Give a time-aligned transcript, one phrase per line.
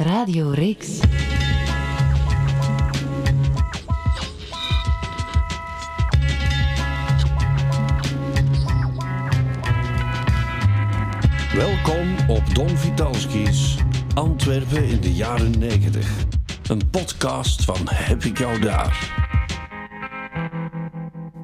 [0.00, 0.98] Radio Rix.
[11.54, 13.76] Welkom op Don Vitalski's
[14.14, 16.10] Antwerpen in de jaren 90.
[16.68, 19.12] Een podcast van Heb ik jou daar.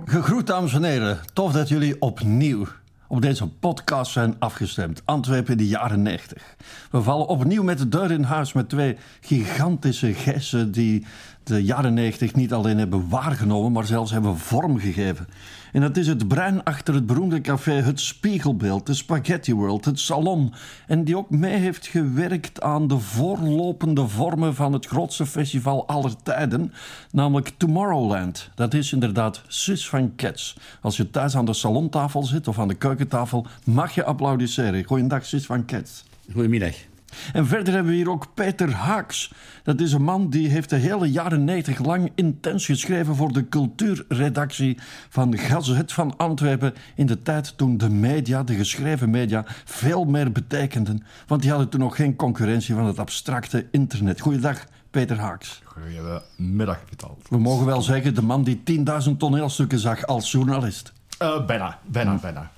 [0.05, 2.67] Gegroet dames en heren, tof dat jullie opnieuw
[3.09, 5.03] op deze podcast zijn afgestemd.
[5.05, 6.57] Antwerpen in de jaren 90.
[6.91, 11.07] We vallen opnieuw met de deur in huis met twee gigantische gessen die
[11.47, 15.29] de jaren 90 niet alleen hebben waargenomen, maar zelfs hebben vormgegeven.
[15.73, 20.01] En dat is het brein achter het beroemde café Het Spiegelbeeld, de Spaghetti World, het
[20.01, 20.53] Salon.
[20.87, 26.23] En die ook mee heeft gewerkt aan de voorlopende vormen van het grootste festival aller
[26.23, 26.73] tijden,
[27.13, 28.51] namelijk Tomorrowland.
[28.55, 30.57] Dat is inderdaad Sis van Cats.
[30.81, 34.85] Als je thuis aan de salontafel zit of aan de keukentafel, mag je applaudisseren.
[34.85, 36.05] Goeiedag, Sis van Cats.
[36.33, 36.96] Goedemiddag.
[37.33, 39.33] En verder hebben we hier ook Peter Haaks.
[39.63, 43.49] Dat is een man die heeft de hele jaren 90 lang intens geschreven voor de
[43.49, 50.05] cultuurredactie van Gazet van Antwerpen in de tijd toen de media, de geschreven media, veel
[50.05, 51.03] meer betekenden.
[51.27, 54.21] Want die hadden toen nog geen concurrentie van het abstracte internet.
[54.21, 55.63] Goeiedag, Peter Haaks.
[55.65, 57.19] Goedemiddag, Vital.
[57.29, 58.63] We mogen wel zeggen, de man die
[59.11, 60.93] 10.000 toneelstukken zag als journalist.
[61.23, 62.51] Uh, bijna, bijna, bijna.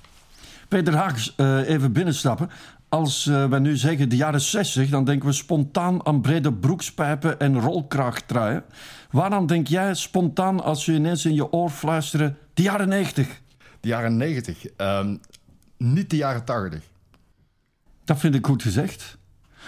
[0.67, 2.49] Peter Haaks, uh, even binnenstappen.
[2.89, 7.39] Als uh, we nu zeggen de jaren 60, dan denken we spontaan aan brede broekspijpen
[7.39, 8.63] en rolkraagtruien.
[9.11, 13.41] Waaraan denk jij spontaan als je ineens in je oor fluisteren de jaren 90?
[13.79, 14.65] De jaren 90?
[14.77, 15.19] Um,
[15.77, 16.83] niet de jaren 80.
[18.03, 19.17] Dat vind ik goed gezegd.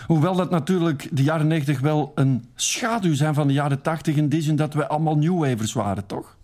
[0.08, 4.30] Hoewel dat natuurlijk de jaren 90 wel een schaduw zijn van de jaren 80 in
[4.30, 6.36] die zin dat we allemaal nieuwwevers waren, toch?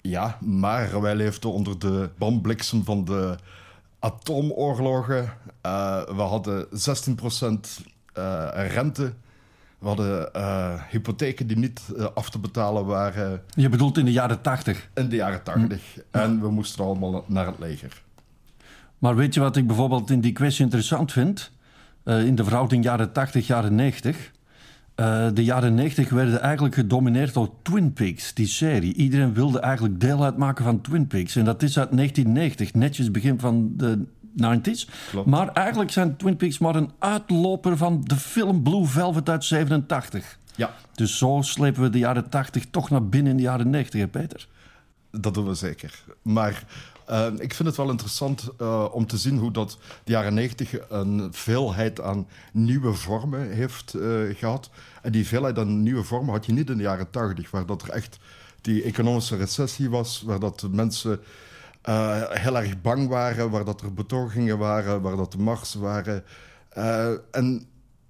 [0.00, 3.36] Ja, maar wij leefden onder de bombliksem van de
[4.00, 5.32] atoomoorlogen.
[5.66, 6.70] Uh, we hadden 16%
[8.18, 9.12] uh, rente.
[9.78, 11.80] We hadden uh, hypotheken die niet
[12.14, 13.42] af te betalen waren.
[13.54, 14.90] Je bedoelt in de jaren 80?
[14.94, 15.94] In de jaren 80.
[15.94, 16.00] Hm.
[16.10, 18.02] En we moesten allemaal naar het leger.
[18.98, 21.50] Maar weet je wat ik bijvoorbeeld in die kwestie interessant vind?
[22.04, 24.30] in de verhouding jaren 80, jaren 90.
[25.00, 28.94] Uh, de jaren 90 werden eigenlijk gedomineerd door Twin Peaks, die serie.
[28.94, 31.36] Iedereen wilde eigenlijk deel uitmaken van Twin Peaks.
[31.36, 34.04] En dat is uit 1990, netjes begin van de
[34.36, 34.90] 90s.
[35.10, 35.26] Klopt.
[35.26, 40.38] Maar eigenlijk zijn Twin Peaks maar een uitloper van de film Blue Velvet uit 87.
[40.56, 40.74] Ja.
[40.94, 44.08] Dus zo slepen we de jaren 80 toch naar binnen in de jaren 90, hè
[44.08, 44.46] Peter?
[45.10, 46.02] Dat doen we zeker.
[46.22, 46.64] Maar
[47.10, 50.90] uh, ik vind het wel interessant uh, om te zien hoe dat de jaren 90
[50.90, 54.70] een veelheid aan nieuwe vormen heeft uh, gehad.
[55.02, 57.82] En die veelheid aan nieuwe vormen had je niet in de jaren 80, waar dat
[57.82, 58.18] er echt
[58.60, 61.20] die economische recessie was, waar dat mensen
[62.30, 66.24] heel erg bang waren, waar dat er betogingen waren, waar dat de mars waren.
[67.30, 67.66] en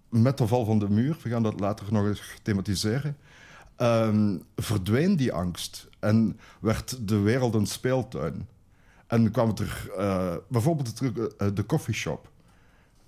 [0.09, 3.17] met de val van de muur, we gaan dat later nog eens thematiseren,
[3.77, 8.49] um, verdween die angst en werd de wereld een speeltuin.
[9.10, 12.28] En kwam het er uh, bijvoorbeeld de, uh, de coffeeshop.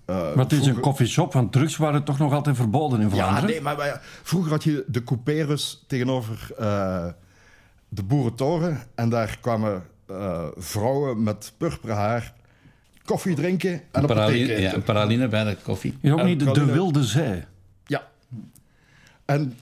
[0.05, 0.75] Uh, Wat is vroeger...
[0.75, 1.33] een coffeeshop?
[1.33, 3.41] Want drugs waren toch nog altijd verboden in Vlaanderen?
[3.41, 6.47] Ja, nee, maar, maar vroeger had je de couperus tegenover
[7.89, 8.83] de boerentoren.
[8.95, 9.83] En daar kwamen
[10.57, 12.33] vrouwen met purperen haar
[13.05, 15.97] koffie drinken en een paraline, ja, een paraline bij de koffie.
[16.01, 17.47] Je ook niet de, de wilde zij.
[17.85, 18.07] Ja.
[19.25, 19.57] En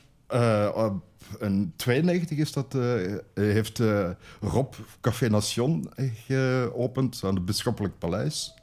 [1.40, 4.10] in 92 is dat, uh, heeft uh,
[4.42, 5.90] Rob Café Nation
[6.28, 8.54] geopend aan het Bisschoppelijk Paleis.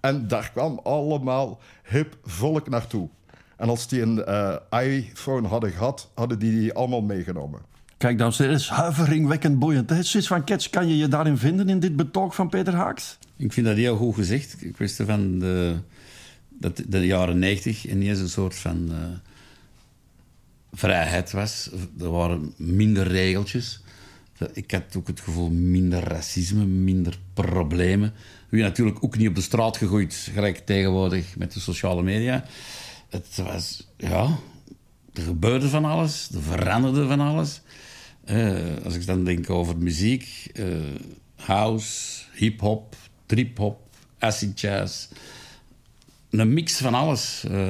[0.00, 3.08] En daar kwam allemaal hip volk naartoe.
[3.56, 7.60] En als die een uh, iPhone hadden gehad, hadden die die allemaal meegenomen.
[7.96, 9.92] Kijk, dames en heren, huiveringwekkend boeiend.
[10.00, 13.18] Sis van Kets, kan je je daarin vinden in dit betoog van Peter Haaks?
[13.36, 14.56] Ik vind dat heel goed gezegd.
[14.58, 15.74] Ik wist van de,
[16.48, 18.90] dat de jaren 90 en niet eens een soort van
[20.72, 21.70] vrijheid was.
[21.98, 23.80] Er waren minder regeltjes.
[24.52, 28.12] Ik had ook het gevoel minder racisme, minder problemen.
[28.48, 32.44] Wie natuurlijk ook niet op de straat gegooid, gelijk tegenwoordig met de sociale media.
[33.08, 34.38] Het was, ja,
[35.12, 37.60] er gebeurde van alles, er veranderde van alles.
[38.24, 40.66] Uh, als ik dan denk over muziek, uh,
[41.36, 43.80] house, hip-hop, trip-hop,
[44.18, 45.08] acid jazz
[46.40, 47.44] een mix van alles.
[47.50, 47.66] Uh,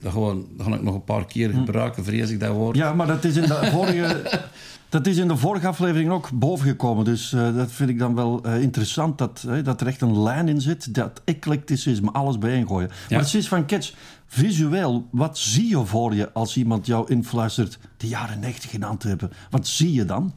[0.00, 2.76] dat, gewoon, dat ga ik nog een paar keer gebruiken, vrees ik dat woord.
[2.76, 4.40] Ja, maar dat is in de vorige,
[4.88, 7.04] dat is in de vorige aflevering ook bovengekomen.
[7.04, 10.48] Dus uh, dat vind ik dan wel uh, interessant, dat, dat er echt een lijn
[10.48, 10.94] in zit.
[10.94, 12.88] Dat eclecticisme, alles bijeengooien.
[12.88, 12.96] Ja.
[13.08, 13.92] Maar precies van Ketch,
[14.26, 19.32] visueel, wat zie je voor je als iemand jou influistert de jaren 90 in Antwerpen?
[19.50, 20.34] Wat zie je dan?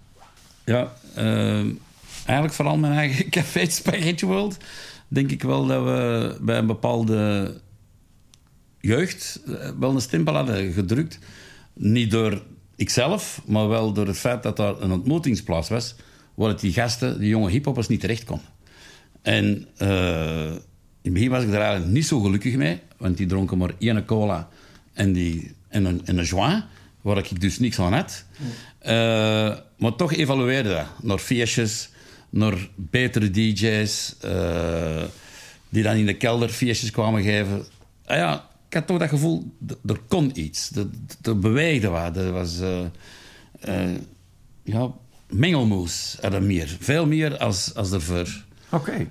[0.65, 0.91] Ja,
[2.25, 4.57] eigenlijk vooral mijn eigen café Spaghetti World
[5.07, 7.53] denk ik wel dat we bij een bepaalde
[8.79, 11.19] jeugd eh, wel een stempel hadden gedrukt.
[11.73, 12.41] Niet door
[12.75, 15.95] ikzelf, maar wel door het feit dat daar een ontmoetingsplaats was
[16.33, 18.45] waar het die gasten, die jonge hiphoppers, niet terecht konden.
[19.21, 20.45] En uh,
[21.01, 23.71] in het begin was ik daar eigenlijk niet zo gelukkig mee, want die dronken maar
[23.79, 24.49] één cola
[24.93, 26.63] en, die, en, een, en een joint,
[27.01, 28.25] waar ik dus niks aan had.
[28.85, 28.89] Uh,
[29.77, 31.89] maar toch evalueerde dat naar feestjes,
[32.33, 35.03] naar betere DJ's, uh,
[35.69, 37.65] die dan in de kelder feestjes kwamen geven.
[38.05, 39.51] Ah ja, ik had toch dat gevoel,
[39.85, 40.71] er kon iets.
[41.21, 42.17] Er beweegde wat.
[42.17, 42.59] Er was...
[44.63, 44.91] ja,
[45.29, 46.77] mengelmoes er meer.
[46.79, 48.43] Veel meer als, als ervoor.
[48.69, 49.07] Oké.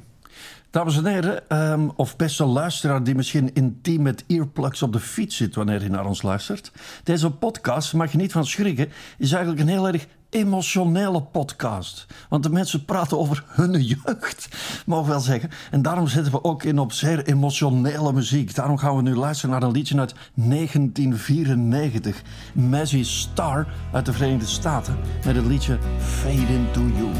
[0.70, 5.36] Dames en heren, um, of beste luisteraar die misschien intiem met earplugs op de fiets
[5.36, 6.72] zit wanneer hij naar ons luistert.
[7.04, 8.88] Deze podcast, mag je niet van schrikken,
[9.18, 12.06] is eigenlijk een heel erg emotionele podcast.
[12.28, 14.48] Want de mensen praten over hun jeugd,
[14.86, 15.50] mogen we wel zeggen.
[15.70, 18.54] En daarom zetten we ook in op zeer emotionele muziek.
[18.54, 22.22] Daarom gaan we nu luisteren naar een liedje uit 1994.
[22.54, 27.10] Mazzy Star uit de Verenigde Staten met het liedje Fade Into You.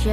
[0.00, 0.06] each.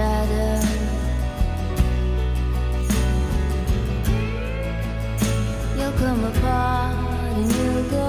[5.78, 6.96] You'll come apart
[7.38, 8.04] and you'll go.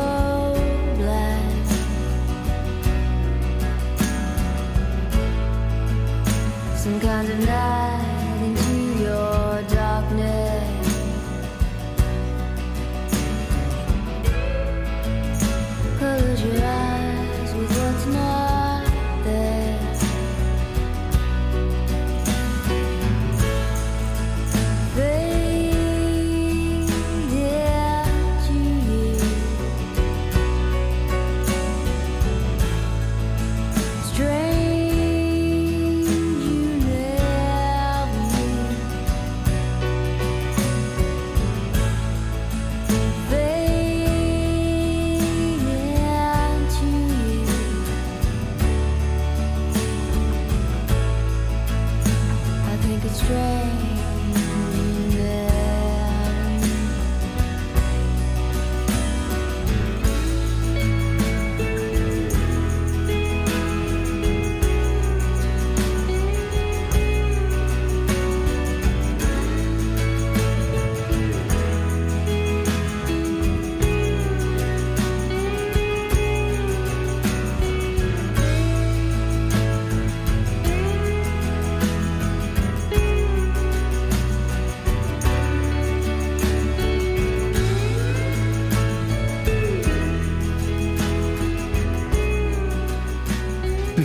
[6.75, 7.78] Some kind of night.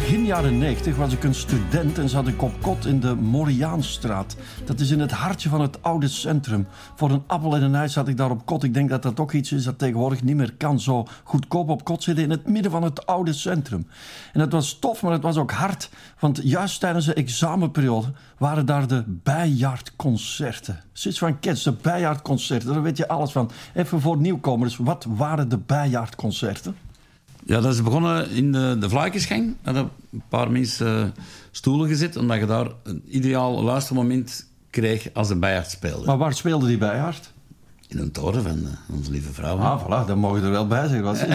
[0.02, 4.36] Jaren 90 was ik een student en zat ik op kot in de Moriaanstraat.
[4.66, 6.68] Dat is in het hartje van het oude centrum.
[6.96, 8.64] Voor een appel en een ijs zat ik daar op kot.
[8.64, 10.80] Ik denk dat dat ook iets is dat tegenwoordig niet meer kan.
[10.80, 13.88] Zo goedkoop op kot zitten in het midden van het oude centrum.
[14.34, 15.90] En het was tof, maar het was ook hard.
[16.20, 18.08] Want juist tijdens de examenperiode
[18.38, 20.84] waren daar de bijjaardconcerten.
[20.92, 22.74] Zit van Kets, de bijjaardconcerten.
[22.74, 23.52] Daar weet je alles van.
[23.74, 26.76] Even voor nieuwkomers, wat waren de bijjaardconcerten?
[27.46, 29.56] Ja, dat is begonnen in de, de Vlaakjesgang.
[29.62, 35.10] Daar hadden een paar mensen uh, stoelen gezet, omdat je daar een ideaal luistermoment kreeg
[35.14, 36.06] als de bijaard speelde.
[36.06, 37.32] Maar waar speelde die bijaard?
[37.88, 39.58] In een toren van uh, onze lieve vrouw.
[39.58, 41.02] Ah, voilà, dan mogen er wel bij zijn.
[41.02, 41.30] Was in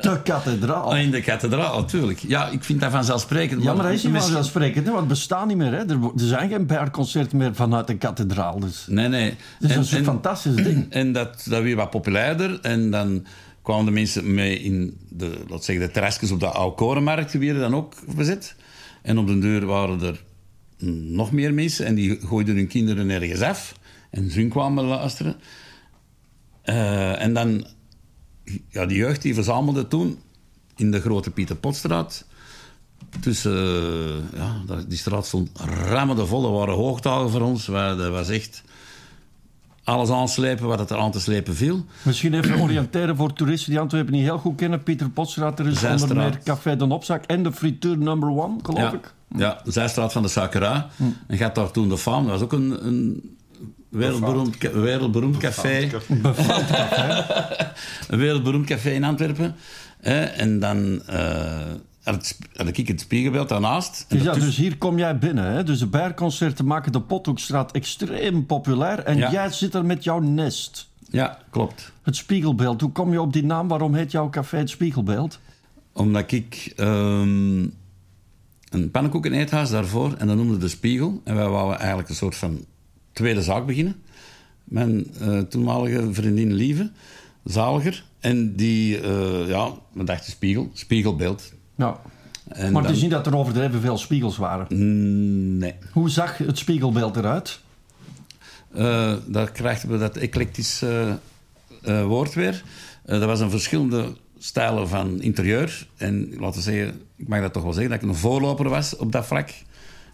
[0.00, 0.86] de kathedraal.
[0.86, 2.18] Oh, in de kathedraal, natuurlijk.
[2.18, 3.62] Ja, ik vind dat vanzelfsprekend.
[3.62, 5.72] Ja, maar dat is niet vanzelfsprekend, want het bestaat niet meer.
[5.72, 5.78] Hè.
[5.78, 8.60] Er, zijn geen bijaardconcerten meer vanuit de kathedraal.
[8.60, 8.86] Dus.
[8.88, 9.36] Nee, nee.
[9.60, 10.86] Dat is een fantastisch ding.
[10.90, 12.60] En dat, dat weer wat populairder.
[12.60, 13.26] En dan
[13.66, 17.40] kwamen de mensen mee in de, laat zeggen, de terrasjes op de oude korenmarkt, die
[17.40, 18.54] werden dan ook bezet.
[19.02, 20.24] En op de deur waren er
[21.16, 23.74] nog meer mensen en die gooiden hun kinderen ergens af.
[24.10, 25.36] En hun kwamen luisteren.
[26.64, 27.66] Uh, en dan,
[28.68, 30.18] ja, die jeugd die verzamelde toen
[30.76, 32.26] in de grote Pieter Potstraat.
[33.20, 33.52] tussen,
[34.32, 35.50] eh, ja, die straat stond
[35.88, 36.42] rammende vol.
[36.42, 37.64] Dat waren hoogdagen voor ons.
[37.66, 38.62] Dat was echt
[39.86, 41.84] alles aanslepen wat het er aan te slepen viel.
[42.02, 44.82] Misschien even oriënteren voor toeristen die Antwerpen niet heel goed kennen.
[44.82, 48.80] Pieter Potstraat, er is onder meer Café de Opzak en de Frituur Number One, geloof
[48.80, 49.14] Ja, ik.
[49.36, 50.88] ja, de zijstraat van de Suikera.
[51.26, 52.22] En gaat daar toen de faam.
[52.22, 53.36] Dat was ook een, een
[53.88, 55.86] wereldberoemd, wereldberoemd café.
[55.86, 56.14] Café.
[58.08, 59.54] Een wereldberoemd café in Antwerpen.
[60.00, 60.20] hè.
[60.24, 61.56] en dan eh,
[62.06, 62.36] had,
[62.78, 64.04] ik het spiegelbeeld daarnaast.
[64.08, 65.44] Dus, ja, dus hier kom jij binnen.
[65.52, 65.64] Hè?
[65.64, 68.98] Dus de bijerconcerten maken de Pothoekstraat extreem populair.
[68.98, 69.30] En Ja.
[69.30, 70.88] jij zit er met jouw nest.
[71.10, 71.92] Ja, klopt.
[72.02, 72.80] Het Spiegelbeeld.
[72.80, 73.68] Hoe kom je op die naam?
[73.68, 75.38] Waarom heet jouw café het Spiegelbeeld?
[75.92, 77.58] Omdat ik ehm,
[78.70, 81.20] een pannenkoeken-eethuis daarvoor, en dat noemde De Spiegel.
[81.24, 82.64] En wij wouden eigenlijk een soort van
[83.12, 83.96] tweede zaak beginnen.
[84.64, 86.90] Mijn eh, toenmalige vriendin Lieve,
[87.44, 88.04] zaliger.
[88.20, 91.52] En die, eh, ja, we dachten spiegel, spiegelbeeld.
[91.76, 91.96] Nou,
[92.48, 94.66] En maar het is dan- niet dat er overdreven veel spiegels waren.
[94.68, 95.74] Mm, Nee.
[95.92, 97.60] Hoe zag het Spiegelbeeld eruit?
[98.74, 101.10] Eh, daar krijgen we dat eclectisch eh,
[101.82, 102.62] eh, woord weer.
[103.04, 105.86] Eh er was een verschillende stijlen van interieur.
[105.96, 108.96] En laten we zeggen, ik mag dat toch wel zeggen, dat ik een voorloper was
[108.96, 109.50] op dat vlak.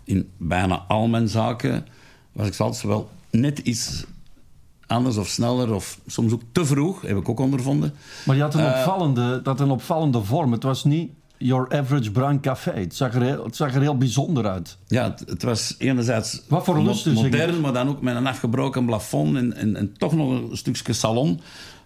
[0.04, 1.86] In bijna al mijn zaken
[2.32, 4.04] was ik altijd wel net iets
[4.86, 7.94] anders of sneller of soms ook te vroeg, heb ik ook ondervonden.
[8.24, 10.52] Maar je had een, opvallende, dat een opvallende vorm.
[10.52, 11.10] Het was niet
[11.42, 12.72] your average bruin café.
[12.72, 14.76] Het zag er heel, het zag er heel bijzonder uit.
[14.86, 18.86] Ja, het, het was enerzijds Wat voor mo- modern, maar dan ook met een afgebroken
[18.86, 21.40] plafond en, en, en toch nog een stukje salon,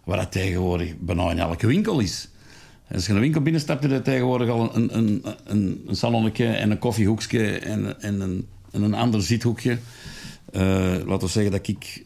[0.05, 2.29] waar dat tegenwoordig bijna in elke winkel is.
[2.93, 6.71] Als je een winkel binnenstapt, heb je tegenwoordig al een, een, een, een salonnetje en
[6.71, 9.79] een koffiehoekje en, en, een, en een ander zithoekje.
[10.53, 10.61] Eh,
[11.07, 12.03] laten we zeggen dat ik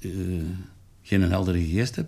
[0.00, 0.10] eh,
[1.20, 2.06] geen heldere geest heb.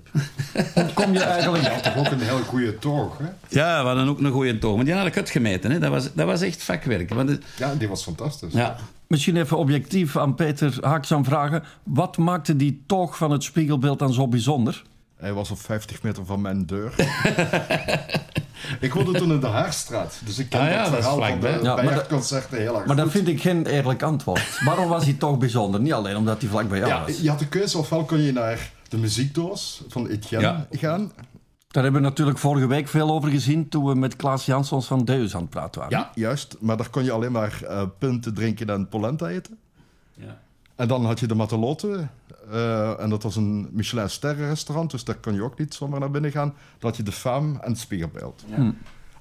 [0.95, 1.63] Kom je eigenlijk...
[1.65, 3.25] Ja, toch ook een heel goede toog, hè?
[3.49, 4.77] ja, we hadden ook een goede toog.
[4.77, 5.71] Maar die had ik uitgemeten.
[5.71, 5.79] Hè.
[5.79, 7.15] Dat, was, dat was echt vakwerk.
[7.15, 8.53] Want het- Ja, die was fantastisch.
[8.53, 11.63] ja, Misschien even objectief aan Peter Haakzaam vragen.
[11.83, 14.83] Wat maakte die toog van het Spiegelbeeld dan zo bijzonder?
[15.17, 16.95] Hij was op 50 meter van mijn deur.
[18.81, 21.17] ik woonde toen in de Haarstraat, dus ik ken Ah ja, dat dat is verhaal
[21.19, 21.53] van vlakbij.
[21.59, 24.61] de Ja, maar dat- bijerconcerten heel erg Maar dat vind ik geen eerlijk antwoord.
[24.65, 25.81] Waarom was hij toch bijzonder?
[25.81, 27.19] Niet alleen omdat hij vlak bij jou Ja, was.
[27.21, 30.67] je had de keuze, ofwel kon je naar de muziekdoos van Etienne Ja.
[30.71, 31.13] gaan.
[31.69, 33.69] Daar hebben we natuurlijk vorige week veel over gezien...
[33.69, 35.99] toen we met Klaas Jansons van Deus aan het praten waren.
[35.99, 36.57] Ja, juist.
[36.61, 39.59] Maar daar kon je alleen maar eh punten drinken en polenta eten.
[40.15, 40.43] ja.
[40.77, 42.07] En dan had je de Matelote.
[42.51, 46.11] eh, en dat was een Michelin sterrenrestaurant, dus daar kon je ook niet zomaar naar
[46.11, 46.49] binnen gaan.
[46.49, 48.45] Dan had je de Fame en het Spiegelbeeld.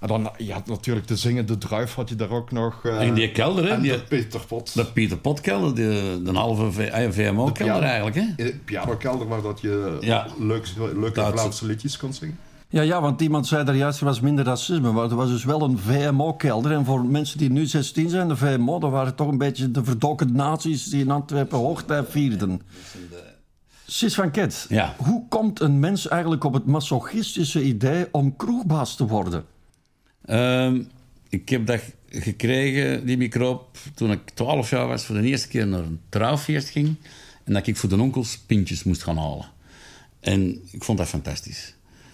[0.04, 2.86] En dan, je had natuurlijk de zingende druif, had je daar ook nog.
[2.86, 3.70] eh, En die kelder, hè?
[3.70, 4.74] en Die, de Peter Pot.
[4.74, 7.80] De Pieter Potkelder, de, de halve eh, VMO-kelder piano.
[7.80, 8.16] eigenlijk.
[8.16, 8.22] Hè?
[8.22, 10.28] In de pianokelder waar dat je Ja.
[10.40, 11.22] leuk, leuke.
[11.34, 12.38] Vlaamse liedjes kon zingen.
[12.70, 14.92] Ja, ja, want iemand zei daar juist, er was minder racisme.
[14.92, 16.72] Maar er was dus wel een VMO-kelder.
[16.72, 19.84] En voor mensen die nu 16 zijn, de VMO, dat waren toch een beetje de
[19.84, 22.62] verdoken nazi's die in Antwerpen hoogtij vierden.
[23.86, 24.94] Sis van Ket, Ja.
[24.98, 29.46] hoe komt een mens eigenlijk op het masochistische idee om kroegbaas te worden?
[30.26, 30.82] Ehm,
[31.30, 35.68] ik heb dat gekregen, die microop, toen ik 12 jaar was, voor de eerste keer
[35.68, 36.96] naar een trouwfeest ging.
[37.44, 39.52] En dat ik voor de onkels pintjes moest gaan halen.
[40.20, 41.74] En ik vond dat fantastisch.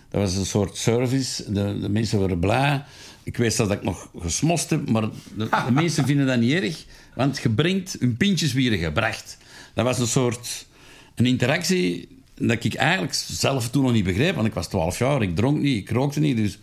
[0.09, 1.51] Dat was een soort service.
[1.51, 2.83] De, de mensen waren blij.
[3.23, 6.85] Ik wist dat ik nog gesmost heb, maar de, de mensen vinden dat niet erg.
[7.15, 9.37] Want je brengt hun pintjes weer gebracht.
[9.73, 10.67] Dat was een soort
[11.15, 14.35] een interactie dat ik eigenlijk zelf toen nog niet begreep.
[14.35, 16.37] Want ik was 12 jaar, ik dronk niet, ik rookte niet.
[16.37, 16.59] Dus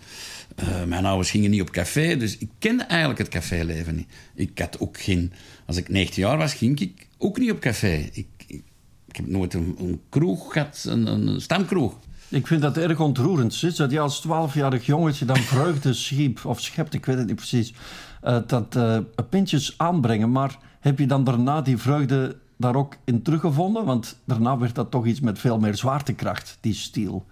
[0.56, 2.16] eh, mijn ouders gingen niet op café.
[2.16, 4.08] Dus ik kende eigenlijk het caféleven niet.
[4.34, 5.32] Ik had ook geen...
[5.66, 8.08] Als ik 19 jaar was, ging ik ook niet op café.
[8.12, 8.62] Ik, ik,
[9.08, 11.98] ik heb nooit een, een kroeg gehad, een, een stamkroeg.
[12.28, 16.60] Ik vind dat erg ontroerend, Sis, dat je als 12-jarig jongetje dan vreugde schiep, of
[16.60, 17.74] schept, ik weet het niet precies,
[18.22, 18.98] eh, dat eh,
[19.30, 20.32] pintjes aanbrengen.
[20.32, 23.84] Maar heb je dan daarna die vreugde daar ook in teruggevonden?
[23.84, 27.26] Want daarna werd dat toch iets met veel meer zwaartekracht, die stiel.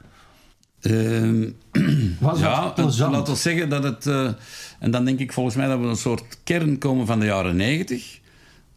[0.84, 1.50] Ehm,
[2.20, 2.72] Was ja,
[3.10, 4.06] laten we zeggen dat het...
[4.06, 4.30] eh,
[4.78, 7.56] en dan denk ik volgens mij dat we een soort kern komen van de jaren
[7.56, 8.20] negentig.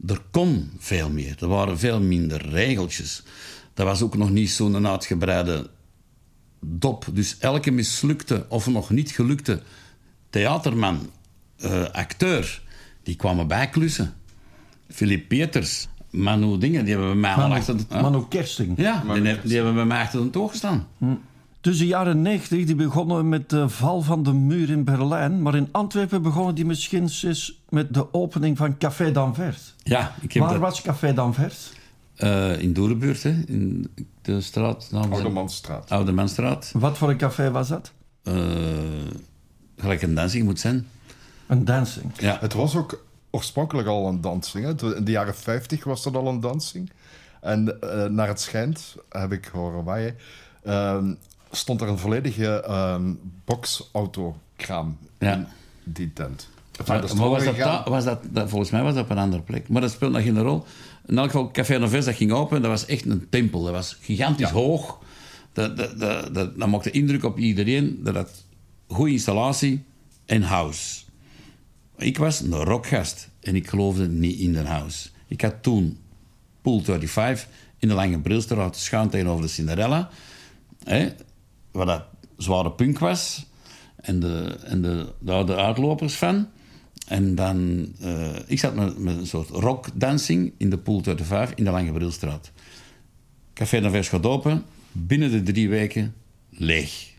[0.08, 1.36] Er kon veel meer.
[1.40, 3.24] Er waren veel minder regeltjes.
[3.74, 5.70] Dat was ook nog niet zo'n uitgebreide
[6.62, 7.06] dop.
[7.14, 9.62] Dus elke mislukte of nog niet gelukte
[10.30, 11.10] theaterman,
[11.58, 12.62] eh, acteur,
[13.04, 14.14] die kwamen bijklussen.
[14.90, 17.78] Philip Peters, Manu Dingen, die hebben bij mij al Manu, achter...
[17.78, 18.02] de- huh?
[18.02, 18.74] Manu Kersting.
[18.78, 20.88] Ja, die, heb- die hebben bij mij achter de toog gestaan.
[21.68, 25.42] Dus de jaren 90 die begonnen met de val van de muur in Berlijn.
[25.42, 29.74] Maar in Antwerpen begonnen die misschien Sis, met de opening van Café d'Anvers.
[29.84, 30.62] Ja, ik heb Waar dat...
[30.62, 31.72] was Café d'Anvers?
[32.16, 33.90] Eh, in Doerenbuurt, hè, in
[34.22, 34.88] de straat.
[34.92, 35.90] naam Oude zijn- Manstraat.
[35.90, 36.72] Oude Manstraat.
[36.74, 37.92] Wat voor een café was dat?
[38.24, 38.34] Eh,
[39.78, 40.88] gelijk een dansing moet zijn.
[41.48, 42.12] Een dancing.
[42.20, 42.38] Ja.
[42.40, 44.66] Het was ook oorspronkelijk al een dansing.
[44.66, 44.96] Hè.
[44.96, 46.92] In de jaren 50 was dat al een dansing.
[47.42, 50.16] En uh, naar het schijnt, heb ik horen waaien,
[50.68, 50.98] uh,
[51.51, 52.96] stond er een volledige uh,
[53.46, 55.34] boxautokraam Ja.
[55.34, 55.48] in
[55.84, 56.50] die tent.
[56.88, 59.70] Maar, was, dat, was dat, dat- volgens mij was dat op een andere plek.
[59.70, 60.66] Maar dat speelt nog geen rol.
[61.06, 62.62] In elk geval, Café Noves, dat ging open.
[62.62, 63.63] Dat was echt een tempel.
[63.63, 64.54] Dat was gigantisch Ja.
[64.54, 65.00] hoog.
[65.54, 68.00] Dat, dat, dat, dat, dat maakte indruk op iedereen.
[68.04, 68.44] Dat had
[68.88, 69.84] goede installatie
[70.25, 71.01] en house.
[71.98, 75.10] Ik was een rockgast en ik geloofde niet in de house.
[75.27, 75.98] Ik had toen
[76.62, 77.48] Pool 35
[77.80, 80.10] in de Lange Brilstraat schuin tegenover de Cinderella.
[80.84, 81.10] Hè,
[81.78, 82.04] waar dat
[82.38, 83.46] zware punk was.
[83.96, 86.48] En de, en de, de oude uitlopers van.
[87.08, 87.88] En dan...
[88.02, 91.92] eh, ik zat met, met een soort rockdancing in de Pool 35 in de Lange
[91.92, 92.52] Brilstraat.
[93.54, 94.64] Café Navers gaat open.
[94.92, 96.14] Binnen de drie weken
[96.50, 97.16] leeg.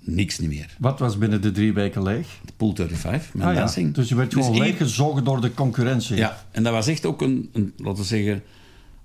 [0.00, 0.76] Niks niet meer.
[0.78, 2.38] Wat was binnen de drie weken leeg?
[2.44, 3.82] De Pool 35, mijn Ah, ja.
[3.92, 6.16] Dus je werd gewoon één- leeggezogen door de concurrentie.
[6.16, 8.42] Ja, en dat was echt ook een, een laten we zeggen,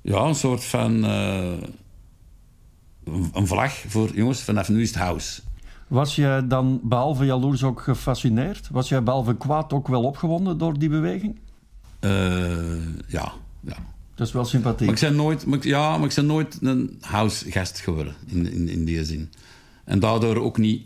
[0.02, 1.52] ja, een soort van eh,
[3.34, 5.42] een, vlag voor jongens, vanaf nu is het house.
[5.88, 8.68] Was jij dan behalve jaloers ook gefascineerd?
[8.72, 11.40] Was jij behalve kwaad ook wel opgewonden door die beweging?
[12.00, 12.12] Eh,
[13.08, 13.76] ja, ja.
[14.16, 14.88] Dat is wel sympathiek.
[14.88, 18.52] Maar ik ben nooit, maar ik- ja, maar ik ben nooit een house-gast geworden in,
[18.54, 19.32] in, in die zin.
[19.84, 20.84] En daardoor ook niet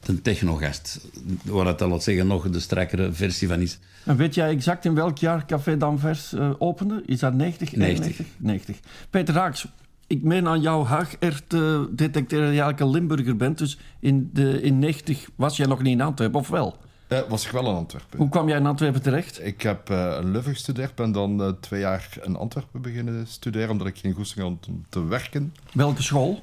[0.00, 1.00] een techno-gast,
[1.44, 3.78] waar het, laat zeggen, nog de strakkere versie van is.
[4.04, 7.02] En weet jij exact in welk jaar Café Danvers eh, opende?
[7.06, 7.76] Is dat 90?
[7.76, 8.06] 90.
[8.06, 8.26] 91?
[8.36, 8.76] 90.
[9.10, 9.66] Peter Haaks,
[10.10, 13.58] ik meen aan jouw haag er te detecteren dat je eigenlijk een Limburger bent.
[13.58, 16.76] Dus in, de, in 90 was jij nog niet in Antwerpen, of wel?
[17.08, 18.18] Eh, was ik wel in Antwerpen.
[18.18, 19.44] Hoe kwam jij in Antwerpen terecht?
[19.44, 23.70] Ik heb eh in Leuven gestudeerd, ben dan eh, twee jaar in Antwerpen beginnen studeren,
[23.70, 25.54] omdat ik geen goesting had om te werken.
[25.72, 26.42] Welke school?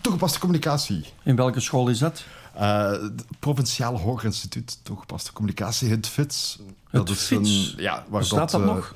[0.00, 1.04] Toegepaste communicatie.
[1.22, 2.24] In welke school is dat?
[2.54, 6.58] Eh, het Provinciaal Hoger Instituut Toegepaste Communicatie, het FITS.
[6.90, 7.74] Het is FITS?
[7.76, 8.94] Een, ja, waar Bestaat dat eh, nog?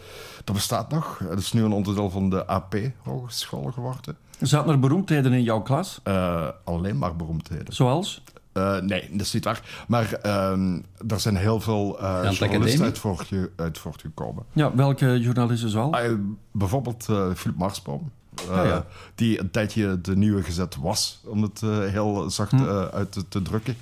[0.50, 1.18] Dat bestaat nog.
[1.28, 4.16] Het is nu een onderdeel van de AP Hogeschool geworden.
[4.40, 6.00] Zaten er beroemdheden in jouw klas?
[6.02, 7.74] Eh, alleen maar beroemdheden.
[7.74, 8.22] Zoals?
[8.52, 9.84] Eh, nee, dat is niet waar.
[9.88, 14.44] Maar ehm er zijn heel veel eh journalisten uit, voortge- uit voortgekomen.
[14.52, 15.92] Ja, welke journalisten zoal?
[15.94, 16.14] Ah,
[16.52, 18.10] bijvoorbeeld eh Philip Marsboom.
[18.50, 18.84] eh, Ah, ja.
[19.14, 21.60] Die een tijdje de nieuwe gezet was, om het
[21.90, 22.68] heel zacht Hm.
[22.68, 23.76] eh, uit te, te drukken.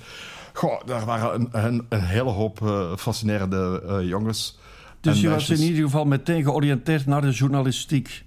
[0.53, 4.57] Goh, daar waren een, een, een hele hoop eh, fascinerende eh, jongens.
[5.01, 8.25] Dus je was in ieder geval meteen georiënteerd naar de journalistiek.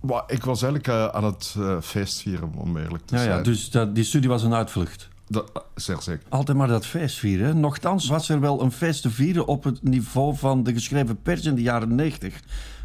[0.00, 3.36] Maar ik was eigenlijk eh, aan het eh, feest vieren, om eerlijk te Ja, zijn.
[3.36, 5.08] ja, dus dat, die studie was een uitvlucht.
[5.28, 6.22] Dat, zeer zeker.
[6.28, 7.60] Altijd maar dat feest vieren.
[7.60, 11.44] Nochtans was er wel een feest te vieren op het niveau van de geschreven pers
[11.44, 12.40] in de jaren 90.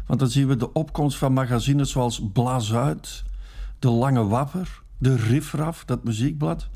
[0.06, 3.22] Want dan zien we de opkomst van magazines zoals Blaas Uit,
[3.78, 6.68] De Lange Wapper, De Riffraf, dat muziekblad.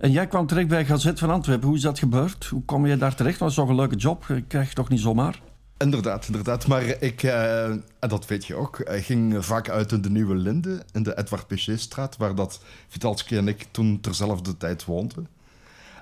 [0.00, 1.66] En jij kwam terecht bij Gazet van Antwerpen.
[1.66, 2.46] Hoe is dat gebeurd?
[2.46, 3.38] Hoe kom je daar terecht?
[3.38, 4.24] Dat was toch een leuke job?
[4.28, 5.40] Je krijg je toch niet zomaar?
[5.78, 6.66] Inderdaad, inderdaad.
[6.66, 10.34] Maar ik, eh, en dat weet je ook, ik ging vaak uit in de Nieuwe
[10.34, 15.28] Linde, in de Edward Pichet-straat, waar dat Vitalski en ik toen terzelfde tijd woonden.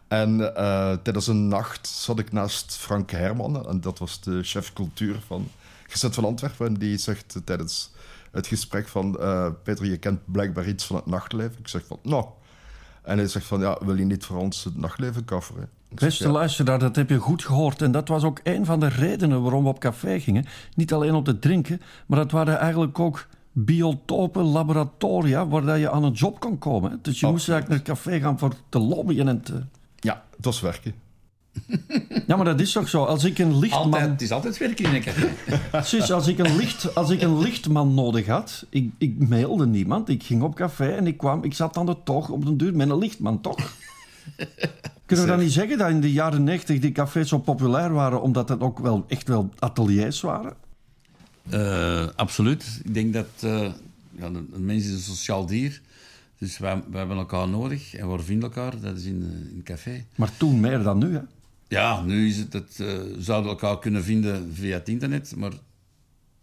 [0.08, 4.72] En eh, tijdens een nacht zat ik naast Frank Herman, en dat was de chef
[4.72, 5.48] cultuur van
[5.87, 6.66] Gezet van Antwerpen.
[6.66, 7.90] En die zegt eh, tijdens
[8.30, 11.58] het gesprek van, eh, Peter, je kent blijkbaar iets van het nachtleven.
[11.58, 12.26] Ik zeg van, nou.
[13.09, 15.62] En hij zegt van, ja, wil je niet voor ons het nachtleven coveren?
[15.62, 16.31] Ik zeg, Beste ja.
[16.31, 17.83] luisteraar, dat heb je goed gehoord.
[17.83, 20.47] En dat was ook een van de redenen waarom we op café gingen.
[20.75, 25.90] Niet alleen om te drinken, maar dat waren eigenlijk ook biotopen, laboratoria, waar dat je
[25.90, 26.99] aan een job kon komen.
[27.03, 29.62] Dus je moest eigenlijk naar het café gaan voor te lobbyen en te...
[29.97, 30.94] Ja, het was werken.
[32.27, 33.05] Ja, maar dat is toch zo.
[33.05, 33.85] Als ik een lichtman...
[33.85, 35.29] Altijd, het is altijd werken in een café.
[35.71, 40.09] Precies, als ik een, licht, als ik een lichtman nodig had, ik, ik mailde niemand.
[40.09, 42.77] Ik ging op café en ik kwam, ik zat dan er toch op de duur
[42.77, 43.73] met een lichtman, toch?
[45.07, 48.23] Kunnen we dan niet zeggen dat in de jaren 90 die cafés zo populair waren,
[48.23, 50.55] omdat het ook wel echt wel ateliers waren?
[51.51, 52.81] Eh, absoluut.
[52.85, 53.73] Ik denk dat eh,
[54.11, 55.81] ja, een, mens is een sociaal dier.
[56.38, 58.81] Dus wij, wij hebben elkaar nodig en we vinden elkaar.
[58.81, 60.05] Dat is in, eh, in een café.
[60.14, 61.21] Maar toen meer dan nu, hè?
[61.68, 62.87] Ja, nu is het, het eh,
[63.18, 65.52] zouden we elkaar kunnen vinden via het internet, maar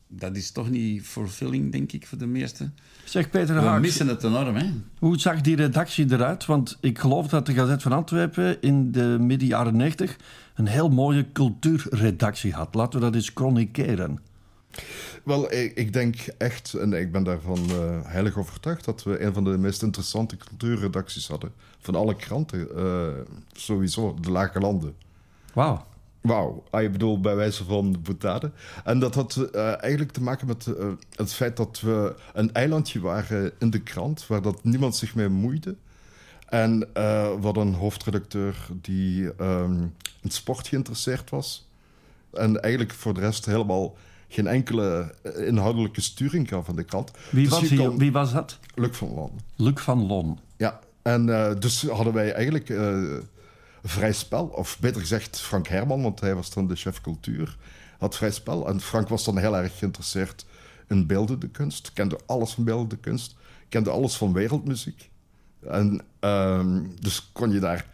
[0.07, 2.75] dat is toch niet fulfilling, denk ik, voor de meesten.
[3.03, 4.65] Zeg Peter We Haaks, missen het enorm, hè?
[4.99, 6.45] hoe zag die redactie eruit?
[6.45, 10.17] Want ik geloof dat de Gazet van Antwerpen in de midden jaren 90
[10.55, 12.75] een heel mooie cultuurredactie had.
[12.75, 14.19] Laten we dat eens chronikeren.
[15.23, 19.33] Wel, ik, ik denk echt, en ik ben daarvan eh, heilig overtuigd, dat we een
[19.33, 21.51] van de meest interessante cultuurredacties hadden.
[21.79, 23.07] Van alle kranten, eh,
[23.53, 24.93] sowieso, de lage landen.
[25.55, 25.85] Wauw.
[26.21, 28.51] Wauw, ah, je bedoelt bij wijze van boetade.
[28.83, 32.99] En dat had eh, eigenlijk te maken met eh, het feit dat we een eilandje
[32.99, 35.75] waren in de krant, waar dat niemand zich mee moeide.
[36.45, 36.83] En uh,
[37.33, 41.69] we hadden een hoofdredacteur die um, in sport geïnteresseerd was.
[42.33, 43.95] En eigenlijk voor de rest helemaal
[44.27, 47.11] geen enkele inhoudelijke sturing gaf van de krant.
[47.31, 47.97] Wie, dus was, die, kon...
[47.97, 48.59] wie was dat?
[48.73, 49.31] Luc van Lon.
[49.55, 50.39] Luc van Lon.
[50.57, 51.25] Ja, en
[51.59, 52.69] dus hadden wij eigenlijk
[53.85, 54.45] vrij spel.
[54.45, 57.57] Of beter gezegd Frank Herman, want hij was dan de chef cultuur.
[57.99, 58.67] Had vrij spel.
[58.67, 60.45] En Frank was dan heel erg geïnteresseerd
[60.87, 61.93] in beeldende kunst.
[61.93, 63.35] Kende alles van beeldende kunst.
[63.69, 65.09] Kende alles van wereldmuziek.
[65.69, 66.65] En uh,
[66.99, 67.85] dus kon je daar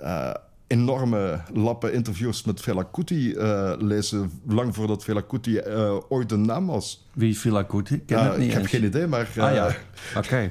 [0.00, 0.34] uh,
[0.66, 6.46] enorme lappen interviews met Fela Kuti uh, lezen, lang voordat Fela Kuti uh, ooit een
[6.46, 7.06] naam was.
[7.12, 7.94] Wie is Fela Kuti?
[7.94, 9.28] Ik, ken het niet ik heb geen idee, maar...
[9.36, 9.76] ah ja,
[10.16, 10.50] oké.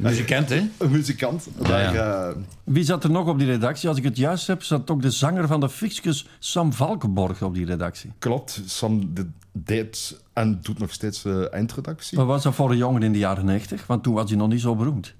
[0.00, 0.62] Muzikant, hè?
[0.76, 1.48] Een muzikant.
[1.62, 2.32] Ja, ja.
[2.64, 3.88] Wie zat er nog op die redactie?
[3.88, 7.54] Als ik het juist heb, zat ook de zanger van de Fiscus, Sam Valkenborg, op
[7.54, 8.12] die redactie.
[8.18, 9.12] Klopt, Sam
[9.52, 12.16] deed en doet nog steeds uh, eindredactie.
[12.16, 13.86] Maar was dat voor een jongen in de jaren 90?
[13.86, 15.14] Want toen was hij nog niet zo beroemd.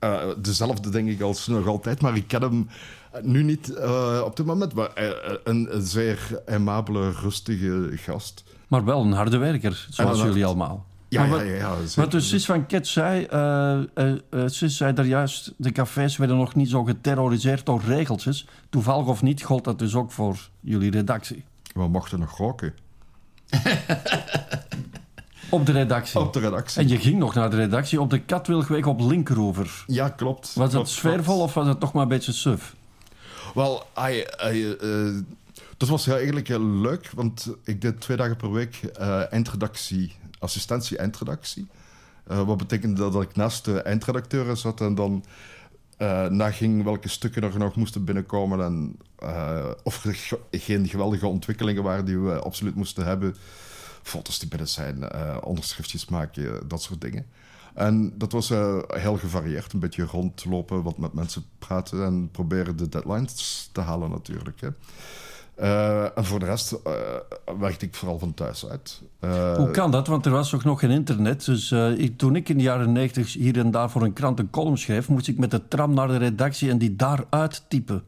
[0.00, 2.68] Uh, dezelfde denk ik als nog altijd, maar ik ken hem
[3.22, 4.74] nu niet uh, op dit moment.
[4.74, 4.90] Maar
[5.44, 8.44] een, een zeer aimabele, rustige gast.
[8.68, 10.86] Maar wel een harde werker, zoals jullie allemaal.
[11.08, 14.42] Ja, maar wat, ja, ja, ja wat dus Sis van Ket zei, uh, uh, uh,
[14.46, 18.46] Sis zei daar juist, de cafés werden nog niet zo geterroriseerd door regeltjes.
[18.70, 21.44] Toevallig of niet, gold dat dus ook voor jullie redactie.
[21.74, 22.74] We mochten nog roken.
[25.50, 26.20] op de redactie?
[26.20, 26.82] Op de redactie.
[26.82, 29.84] En je ging nog naar de redactie op de Katwilgweg op Linkeroever.
[29.86, 30.54] Ja, klopt.
[30.54, 32.74] Was klopt, het sfeervol of was het toch maar een beetje suf?
[33.54, 33.86] Wel,
[35.76, 38.80] dat was eigenlijk heel leuk, want ik deed twee dagen per week
[39.30, 41.68] eindredactie assistentie eindredactie.
[42.30, 45.24] Uh, wat betekende dat ik naast de eindredacteuren zat en dan
[45.98, 51.82] uh, naging welke stukken er nog moesten binnenkomen en uh, of er geen geweldige ontwikkelingen
[51.82, 53.36] waren die we absoluut moesten hebben.
[54.02, 55.12] Foto's die binnen zijn,
[55.44, 57.26] onderschriftjes maken, dat soort dingen.
[57.74, 58.48] En dat was
[58.88, 59.72] heel gevarieerd.
[59.72, 64.60] Een beetje rondlopen, wat met mensen praten en proberen de deadlines te halen natuurlijk.
[64.60, 64.68] Hè.
[65.60, 66.92] Uh, en voor de rest uh,
[67.58, 69.02] werkte ik vooral van thuis uit.
[69.20, 70.06] Uh, Hoe kan dat?
[70.06, 71.44] Want er was toch nog geen internet.
[71.44, 74.50] Dus ik, toen ik in de jaren negentig hier en daar voor een krant een
[74.50, 75.08] column schreef...
[75.08, 78.04] moest ik met de tram naar de redactie en die daaruit typen.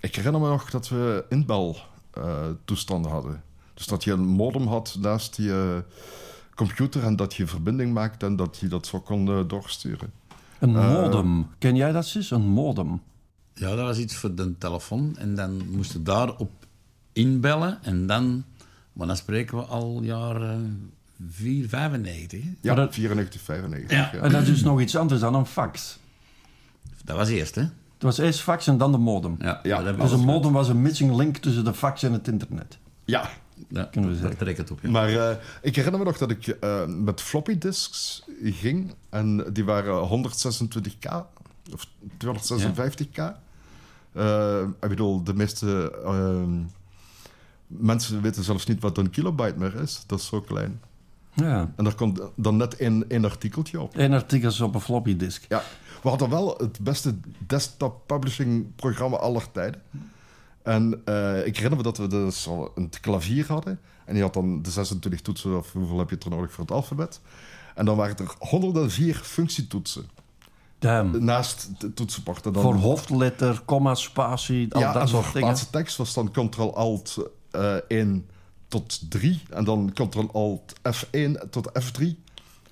[0.00, 1.76] ik herinner me nog dat we inbel
[2.64, 3.42] toestanden hadden.
[3.74, 5.84] Dus dat je een modem had naast je
[6.54, 7.04] computer...
[7.04, 10.12] en dat je verbinding maakte en dat je dat zo kon doorsturen.
[10.58, 11.46] Een modem.
[11.58, 12.30] Ken jij dat, Sis?
[12.30, 13.00] Een modem.
[13.58, 15.16] Ja, dat was iets voor de telefoon.
[15.18, 16.50] En dan moest je daarop
[17.12, 17.78] inbellen.
[17.82, 18.44] En dan,
[18.92, 20.92] maar dan spreken we al jaren
[21.30, 22.44] 4, 95.
[22.60, 23.90] Ja, dat, 94, 95.
[23.90, 24.12] Ja.
[24.12, 25.98] En dat is dus nog iets anders dan een fax.
[27.04, 27.62] Dat was eerst, hè?
[27.62, 29.36] Het was eerst fax en dan de modem.
[29.38, 29.92] Ja, ja.
[29.92, 32.78] Dus een modem was een missing link tussen de fax en het internet.
[33.04, 33.30] Ja,
[33.68, 34.36] ja, kunnen we zeggen.
[34.36, 34.78] Trek het op.
[34.82, 34.90] Ja.
[34.90, 35.30] Maar uh,
[35.62, 38.94] ik herinner me nog dat ik uh, met floppy disks ging.
[39.08, 41.12] En die waren 126k
[41.72, 41.86] of
[42.24, 43.22] 256k.
[44.12, 46.64] Uh, ik bedoel, de meeste uh,
[47.66, 50.02] mensen weten zelfs niet wat een kilobyte meer is.
[50.06, 50.80] Dat is zo klein.
[51.34, 51.72] Ja.
[51.76, 53.96] En daar komt dan net één, één artikeltje op.
[53.96, 55.44] Eén artikel op een floppy disk.
[55.48, 55.62] Ja.
[56.02, 57.14] We hadden wel het beste
[57.46, 59.82] desktop publishing programma aller tijden.
[60.62, 63.80] En uh, ik herinner me dat we dus een klavier hadden.
[64.04, 66.72] En die had dan de 26 toetsen, of hoeveel heb je er nodig voor het
[66.72, 67.20] alfabet.
[67.74, 70.08] En dan waren er 104 functietoetsen.
[71.20, 72.48] Naast de toetsenbord.
[72.52, 75.48] Voor hoofdletter, komma, spatie, al ja, dat soort dingen.
[75.48, 77.16] laatste tekst was dan Ctrl-Alt
[77.52, 78.28] uh, 1
[78.68, 79.42] tot 3.
[79.50, 82.02] En dan Ctrl-Alt F1 tot F3.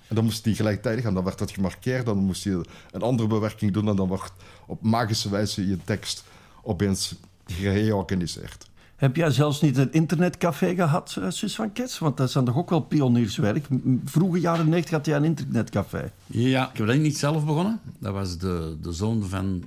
[0.07, 2.05] En dan moest die gelijktijdig en dan werd dat gemarkeerd.
[2.05, 4.31] Dan moest je een andere bewerking doen en dan werd
[4.65, 6.23] op magische wijze je tekst
[6.63, 7.15] opeens
[7.45, 8.67] gereorganiseerd.
[8.97, 11.99] Heb jij zelfs niet een internetcafé gehad, uh, Sus van Kets?
[11.99, 13.67] Want dat is dan toch ook wel pionierswerk.
[14.05, 16.11] Vroege jaren 90 had jij een internetcafé.
[16.25, 17.79] Ja, ik heb dat niet zelf begonnen.
[17.99, 19.63] Dat was de, de zoon van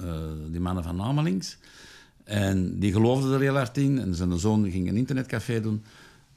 [0.00, 0.06] uh,
[0.50, 1.58] die mannen van Namelings.
[2.24, 3.98] En die geloofde er heel hard in.
[3.98, 5.84] En zijn zoon ging een internetcafé doen.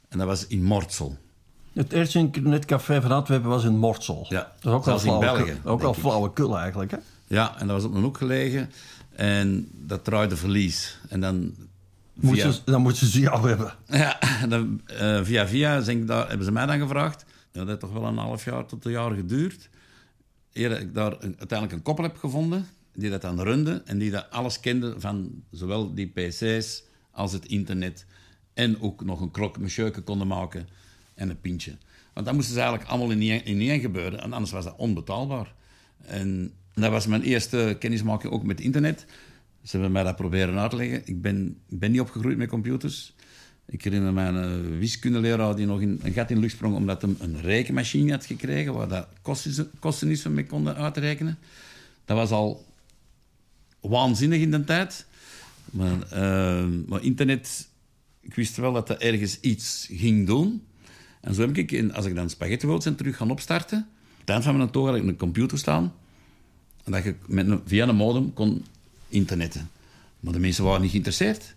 [0.08, 1.16] En dat was in Mortsel.
[1.72, 4.26] Het eerste internetcafé van Antwerpen was in Mortsel.
[4.28, 5.60] Ja, dat is ook in België.
[5.64, 6.98] Ook wel flauwekul eigenlijk, hè?
[7.26, 8.70] Ja, en dat was op een hoek gelegen.
[9.10, 10.98] En dat draaide verlies.
[11.08, 11.54] En dan
[12.20, 12.52] Via...
[12.64, 13.74] dan moeten ze jou hebben.
[13.86, 17.24] Ja, dan, uh, via via zijn daar, hebben ze mij dan gevraagd.
[17.52, 19.68] Dat heeft toch wel een half jaar tot een jaar geduurd.
[20.52, 24.10] Eer ik daar een, uiteindelijk een koppel heb gevonden die dat dan runde en die
[24.10, 28.06] dat alles kende van zowel die pc's als het internet.
[28.54, 30.68] En ook nog een krok met konden maken
[31.14, 31.76] en een pintje.
[32.12, 34.20] Want dat moesten ze eigenlijk allemaal in één, gebeuren.
[34.20, 35.54] En anders was dat onbetaalbaar.
[36.00, 39.06] En dat was mijn eerste kennismaking ook met internet.
[39.64, 41.02] Ze hebben mij dat proberen uit te leggen.
[41.04, 43.14] Ik ben, ik ben niet opgegroeid met computers.
[43.66, 46.74] Ik herinner me een uh, wiskundeleraar die nog in, een gat in de lucht sprong
[46.74, 51.38] omdat hij een rekenmachine had gekregen waar dat kosten, kosten niet mee konden uitrekenen.
[52.04, 52.64] Dat was al
[53.80, 55.06] waanzinnig in de tijd.
[55.64, 57.68] Maar, eh, maar internet,
[58.20, 60.62] ik wist wel dat dat ergens iets ging doen.
[61.20, 64.20] En zo heb ik, in, als ik dan Spaghetti World zijn terug gaan opstarten, aan
[64.20, 65.92] het eind van mijn toog had ik een computer staan.
[66.84, 68.64] En dat je met via een modem kon
[69.14, 69.70] internetten.
[70.20, 71.54] Maar de mensen waren niet geïnteresseerd.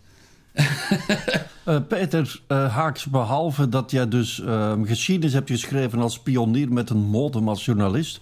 [1.65, 6.89] Uh, Peter uh, Haaks, behalve dat jij dus uh, geschiedenis hebt geschreven als pionier met
[6.89, 8.21] een modem als journalist,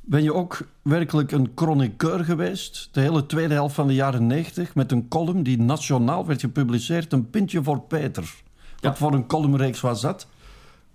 [0.00, 2.88] ben je ook werkelijk een chroniqueur geweest.
[2.92, 7.12] De hele tweede helft van de jaren 90 met een column die nationaal werd gepubliceerd,
[7.12, 8.34] een pintje voor Peter.
[8.80, 10.26] Wat voor een columnreeks was dat?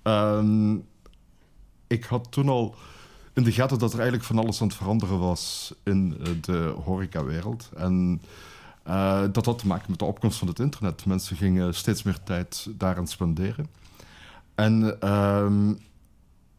[0.03, 0.85] Um,
[1.87, 2.75] ik had toen al
[3.35, 7.69] in de gaten dat er eigenlijk van alles aan het veranderen was in de horecawereld.
[7.75, 8.21] En
[8.87, 11.05] uh, dat had te maken met de opkomst van het internet.
[11.05, 13.67] Mensen gingen steeds meer tijd daaraan spenderen.
[14.55, 15.51] En uh,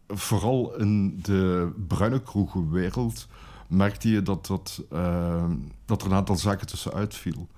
[0.09, 3.27] vooral in de bruine kroegenwereld
[3.69, 5.45] merkte je dat, dat, uh,
[5.85, 7.49] dat er een aantal zaken tussenuit viel.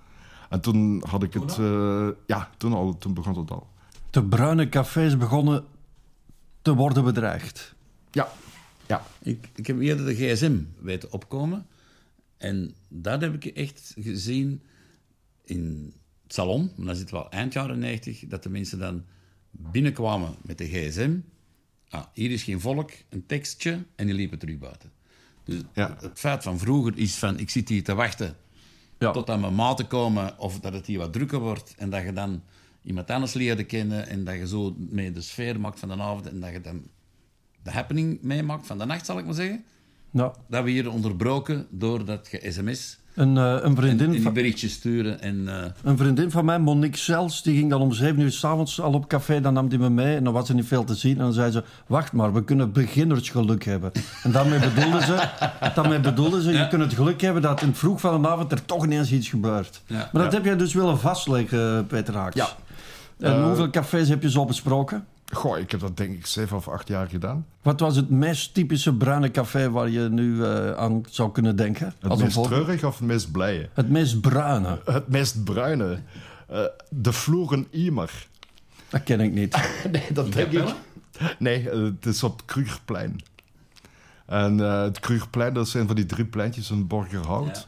[0.48, 1.56] En toen had ik het...
[1.60, 3.66] Uh, ja, toen, al, toen begon het al.
[4.10, 5.64] De bruine cafés begonnen
[6.62, 7.74] te worden bedreigd.
[8.10, 8.28] Ja.
[8.88, 9.06] Ja.
[9.22, 11.66] Ik, ik heb eerder de gsm weten opkomen.
[12.36, 14.62] En dat heb ik echt gezien
[15.44, 19.04] in het salon, maar dan zitten we al eind jaren 90, dat de mensen dan
[19.50, 21.16] binnenkwamen met de gsm.
[21.88, 24.92] Ah, hier is geen volk, een tekstje en die liepen terug buiten.
[25.44, 25.96] Dus ja.
[26.00, 28.36] het feit van vroeger is van, ik zit hier te wachten
[28.98, 29.10] ja.
[29.10, 32.12] tot aan mijn maten komen of dat het hier wat drukker wordt en dat je
[32.12, 32.42] dan
[32.82, 36.26] iemand anders leerde kennen en dat je zo mee de sfeer maakt van de avond
[36.26, 36.82] en dat je dan
[37.68, 39.64] de happening meemaakt van de nacht, zal ik maar zeggen.
[40.10, 40.32] Ja.
[40.48, 44.32] Dat we hier onderbroken door dat je sms een, uh, een vriendin en, en die
[44.32, 45.20] berichtjes sturen.
[45.20, 45.54] En, uh...
[45.82, 49.08] Een vriendin van mij, Monique Zels, die ging dan om zeven uur s'avonds al op
[49.08, 49.40] café.
[49.40, 51.12] Dan nam die me mee en dan was er niet veel te zien.
[51.12, 53.92] En dan zei ze, wacht maar, we kunnen beginnersgeluk hebben.
[54.22, 55.28] En daarmee bedoelden ze,
[55.74, 56.60] daarmee bedoelden ze ja.
[56.60, 59.12] je kunt het geluk hebben dat in het vroeg van de avond er toch ineens
[59.12, 59.82] iets gebeurt.
[59.86, 60.08] Ja.
[60.12, 60.38] Maar dat ja.
[60.38, 62.36] heb jij dus willen vastleggen, Peter Haaks.
[62.36, 62.48] Ja.
[63.18, 65.06] En uh, hoeveel cafés heb je zo besproken?
[65.32, 67.46] Goh, ik heb dat denk ik zeven of acht jaar gedaan.
[67.62, 71.94] Wat was het meest typische bruine café waar je nu uh, aan zou kunnen denken?
[72.00, 73.68] Het Als meest treurig of het meest blije?
[73.72, 74.80] Het meest bruine.
[74.88, 75.98] Uh, het meest bruine.
[76.50, 76.60] Uh,
[76.90, 78.26] de Vloeren Imer.
[78.88, 79.70] Dat ken ik niet.
[79.92, 80.74] nee, dat denk ik.
[81.38, 83.20] Nee, het is op het Krugerplein.
[84.26, 87.66] En het Krugerplein, dat zijn van die drie pleintjes in Borgerhout.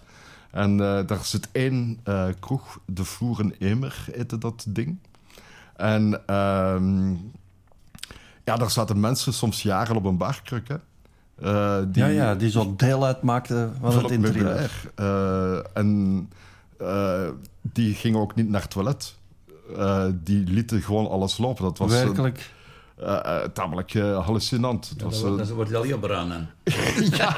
[0.53, 0.61] Ja.
[0.61, 2.01] En daar zit één
[2.41, 4.99] kroeg, de Vloeren Imer heette dat ding.
[5.77, 7.15] En ehm,
[8.51, 10.69] ja, daar zaten mensen soms jaren op een barkruk.
[10.69, 10.77] Hè.
[11.43, 14.71] Uh, die, ja, ja, die zo deel uitmaakten van, van het interieur.
[15.01, 16.31] Uh, en
[16.81, 17.29] uh,
[17.61, 19.15] die gingen ook niet naar het toilet.
[20.15, 21.65] die lieten gewoon alles lopen.
[21.65, 22.51] Dat was Werkelijk?
[23.53, 24.95] tamelijk hallucinant.
[24.97, 26.51] Ja, was, dat, dat wordt wel heel bruin aan.
[27.19, 27.37] ja.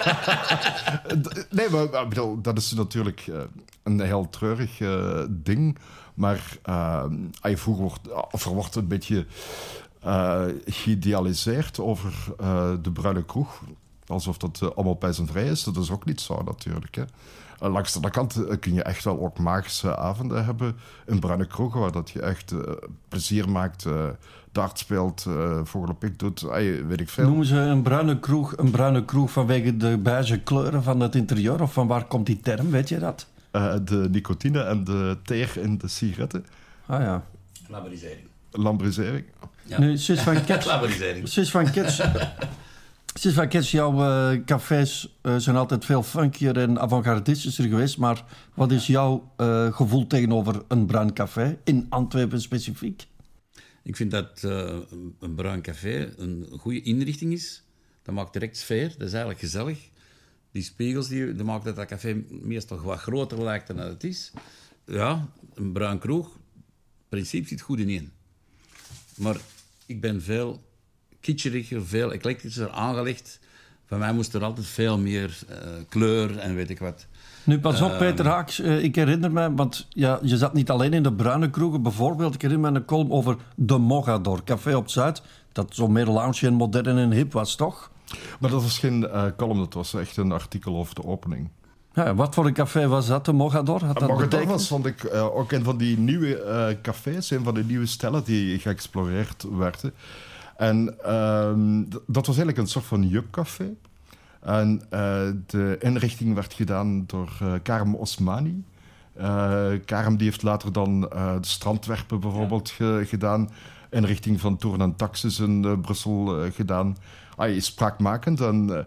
[1.50, 3.30] nee, maar bedoel, dat is natuurlijk
[3.82, 4.80] een heel treurig
[5.30, 5.78] ding.
[6.14, 7.04] Maar uh,
[7.42, 9.26] vroeger wordt, of er wordt een beetje
[10.06, 13.62] uh, geïdealiseerd over uh, de bruine kroeg.
[14.06, 15.64] Alsof dat uh, allemaal bij zijn vrij is.
[15.64, 16.94] Dat is ook niet zo natuurlijk.
[16.94, 17.04] Hè.
[17.68, 21.80] langs de andere kant kun je echt wel ook magische avonden hebben in bruine kroegen,
[21.80, 22.54] waar dat je echt
[23.08, 23.86] plezier maakt,
[24.52, 25.26] dart speelt,
[25.64, 26.40] vogelpik doet,
[26.86, 27.26] weet ik veel.
[27.26, 31.62] Noemen ze een bruine kroeg een bruine kroeg vanwege de beige kleuren van het interieur?
[31.62, 33.26] Of van waar komt die term, weet je dat?
[33.52, 36.46] Uh, de nicotine en de teer in de sigaretten.
[36.86, 37.24] Ah ja.
[37.68, 38.26] Laborisering.
[38.50, 39.24] Lambrisering.
[39.64, 39.78] Ja.
[39.78, 40.36] Nu, van.
[41.28, 42.00] Sis van Kets...
[43.20, 47.98] Sis van Kets, jouw uh, cafés uh, zijn altijd veel funkier en avant-gardistischer geweest.
[47.98, 53.06] Maar wat is jouw uh, gevoel tegenover een bruin café, in Antwerpen specifiek?
[53.82, 57.62] Ik vind dat een bruin café een goede inrichting is.
[58.02, 59.90] Dat maakt direct sfeer, dat is eigenlijk gezellig
[60.52, 64.04] die spiegels die, die maken dat dat café meestal wat groter lijkt dan dat het
[64.04, 64.32] is.
[64.86, 68.12] Ja, een bruin kroeg, in principe zit goed in één.
[69.16, 69.36] Maar
[69.92, 70.62] ik ben veel
[71.20, 73.40] kitscheriger, veel eclectischer aangelegd.
[73.88, 75.56] Bij mij moest er altijd veel meer uh,
[75.88, 77.06] kleur en weet ik wat.
[77.44, 78.60] Nu, pas op, uh, Peter Haaks.
[78.60, 81.82] Uh, ik herinner me, want ja, je zat niet alleen in de bruine kroegen.
[81.82, 85.22] Bijvoorbeeld, ik herinner me een column over de Mogador, café op Zuid.
[85.52, 87.90] Dat zo meer lounge en modern en hip was, toch?
[88.40, 91.48] Maar dat was geen uh, column, dat was echt een artikel over de opening.
[91.94, 93.84] Ja, wat voor een café was dat, de Mogador?
[93.84, 94.50] Had dat Mogador betekend?
[94.50, 97.86] was vond ik, uh, ook een van die nieuwe uh, cafés, een van de nieuwe
[97.86, 99.94] stellen die geëxploreerd werden.
[100.56, 101.52] En uh,
[102.06, 103.74] dat was eigenlijk een soort van jupcafé.
[104.40, 104.82] En
[105.46, 107.30] de inrichting werd gedaan door
[107.62, 108.64] Karim Osmani.
[109.84, 113.50] Karim die heeft later dan de strandwerpen bijvoorbeeld ge gedaan.
[113.90, 116.96] Inrichting van Tourne en Taxis in Brussel gedaan
[117.36, 118.78] hij is spraakmakend en uh,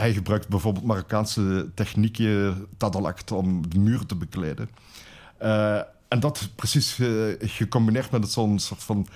[0.00, 4.70] hij gebruikt bijvoorbeeld Marokkaanse technieken, tadalakt, om de muren te bekleden.
[5.42, 9.06] Uh, en dat precies uh, gecombineerd met zo'n soort van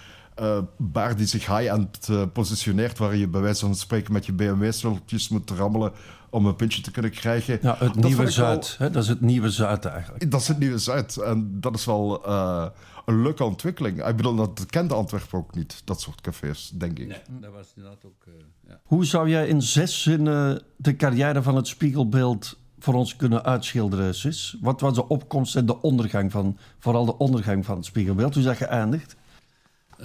[0.40, 4.32] uh, baar die zich high-end uh, positioneert, waar je bij wijze van spreken met je
[4.32, 5.92] BMW-sleuteltjes moet rammelen
[6.34, 7.58] om een puntje te kunnen krijgen.
[7.62, 8.76] Ja, het dat nieuwe Zuid.
[8.78, 8.94] Wel, hè?
[8.94, 10.30] Dat is het nieuwe Zuid eigenlijk.
[10.30, 11.16] Dat is het nieuwe Zuid.
[11.16, 12.66] En dat is wel uh,
[13.04, 14.06] een leuke ontwikkeling.
[14.06, 17.06] Ik bedoel, dat kende Antwerpen ook niet, dat soort cafés, denk ik.
[17.06, 18.24] Nee, dat was inderdaad ook...
[18.68, 18.80] ja.
[18.84, 24.14] Hoe zou jij in zes zinnen de carrière van het spiegelbeeld voor ons kunnen uitschilderen,
[24.14, 24.56] Sis?
[24.60, 28.34] Wat was de opkomst en de ondergang van, vooral de ondergang van het spiegelbeeld?
[28.34, 29.16] Hoe is dat geëindigd?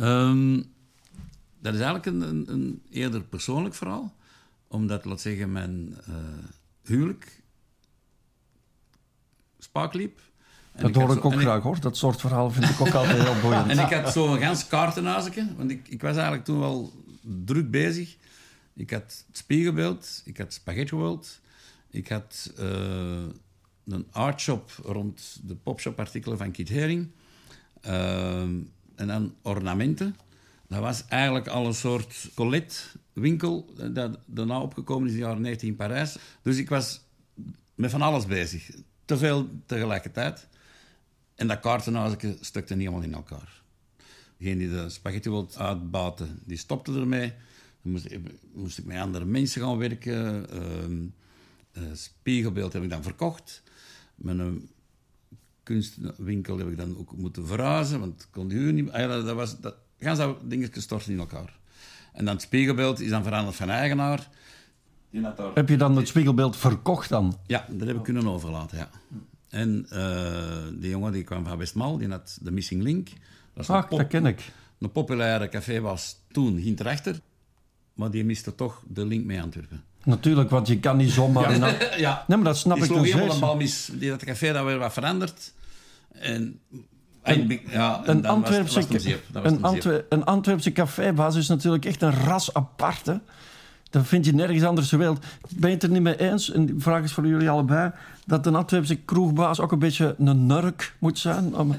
[0.01, 0.65] Um,
[1.61, 4.13] dat is eigenlijk een, een, een, eerder persoonlijk verhaal.
[4.69, 6.15] Omdat, laat zeggen, mijn uh,
[6.83, 7.41] huwelijk
[9.59, 10.19] spaak liep.
[10.71, 11.79] En dat hoor ik ook graag, ik, hoor.
[11.79, 13.69] Dat soort verhalen vind ik ook altijd heel boeiend.
[13.77, 18.17] En ik had zo'n gans kaartenhuisje, want ik, ik was eigenlijk toen wel druk bezig.
[18.75, 21.39] Ik had het Spiegelbeeld, ik had Spaghetti World,
[21.89, 23.23] ik had uh,
[23.85, 27.11] een artshop rond de popshop-artikelen van Kit Haring.
[27.85, 28.41] Uh,
[28.99, 30.15] en dan ornamenten.
[30.67, 32.29] Dat was eigenlijk al een soort
[33.19, 36.17] colletwinkel dat daarna opgekomen is in de jaren 90 in Parijs.
[36.41, 37.01] Dus ik was
[37.75, 38.69] met van alles bezig.
[39.05, 40.47] Te veel tegelijkertijd.
[41.35, 43.61] En dat kaartenhuisje stukte niet helemaal in elkaar.
[44.37, 47.33] Degene die de spaghetti wilde uitbaten, die stopte ermee.
[47.81, 48.07] Dan moest,
[48.53, 50.45] moest ik met andere mensen gaan werken.
[51.77, 53.63] Uh, spiegelbeeld heb ik dan verkocht.
[54.15, 54.69] Mijn
[55.63, 58.89] kunstwinkel heb ik dan ook moeten verhuizen, want kon die huur niet...
[58.89, 61.58] Ah dat, was, dat, gaan zo dingen gestorten in elkaar.
[62.19, 64.27] En dan het spiegelbeeld is dan veranderd van eigenaar.
[65.09, 65.33] Daar...
[65.53, 67.37] Heb je dan het spiegelbeeld verkocht dan?
[67.45, 68.89] Ja, dat heb ik kunnen overlaten, ja.
[69.49, 73.09] En uh, die jongen die kwam van Westmal, die had de Missing Link.
[73.53, 74.51] Dat, Ach, dat ken ik.
[74.79, 77.19] Een populaire café was toen hierachter,
[77.93, 79.83] maar die miste toch de link mee Antwerpen.
[80.03, 81.57] Natuurlijk, want je kan niet zomaar...
[81.57, 82.25] Ja, ja.
[82.27, 83.89] Nee, maar dat snap die ik dus helemaal een bal mis.
[83.93, 85.53] Die dat café dat weer wat veranderd.
[86.11, 86.59] En,
[87.21, 92.01] en, ja, een, Antwerpse, was, was was een, Antwer een Antwerpse cafébaas is natuurlijk echt
[92.01, 93.05] een ras apart.
[93.05, 93.15] Hè?
[93.89, 95.25] Dat vind je nergens anders ter wereld.
[95.49, 97.91] Ben je het er niet mee eens, en die vraag is voor jullie allebei,
[98.25, 101.55] dat een Antwerpse kroegbaas ook een beetje een nurk moet zijn?
[101.55, 101.75] Om...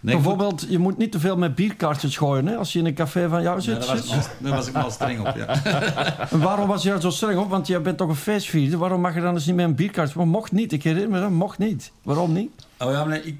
[0.00, 2.94] Nee, Bijvoorbeeld, je moet niet te veel met bierkaartjes gooien hè, als je in een
[2.94, 3.84] café van jou zit.
[3.84, 5.64] Ja, daar, was, daar was ik wel streng op, ja.
[6.30, 7.50] en waarom was je daar zo streng op?
[7.50, 8.78] Want jij bent toch een feestvierder.
[8.78, 10.18] Waarom mag je dan eens niet met een bierkaartje?
[10.18, 11.92] Maar mocht niet, ik herinner me dat, mocht niet.
[12.02, 12.50] Waarom niet?
[12.78, 13.36] Oh ja, maar ik,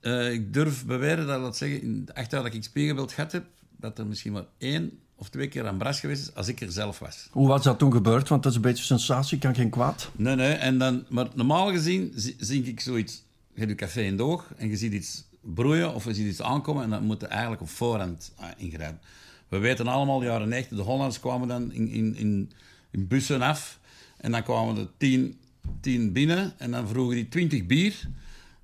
[0.00, 3.32] uh, ik durf beweren dat, laat zeggen, in de acht jaar dat ik spiegelbeeld gehad
[3.32, 3.44] heb,
[3.76, 6.72] dat er misschien maar één of twee keer aan bras geweest is als ik er
[6.72, 7.28] zelf was.
[7.30, 8.28] Hoe was dat toen gebeurd?
[8.28, 10.10] Want dat is een beetje sensatie, kan geen kwaad.
[10.16, 10.52] Nee, nee.
[10.52, 13.24] En dan, maar normaal gezien zie, ik zoiets.
[13.52, 16.42] Je hebt je café in doog en je ziet iets broeien of je ziet iets
[16.42, 19.00] aankomen en dan moet je eigenlijk op voorhand uh, ingrijpen.
[19.48, 22.52] We weten allemaal, de jaren 90, de Hollanders kwamen dan in, in, in,
[22.90, 23.78] in bussen af
[24.16, 25.38] en dan kwamen er tien,
[25.80, 27.94] tien binnen en dan vroegen die twintig bier.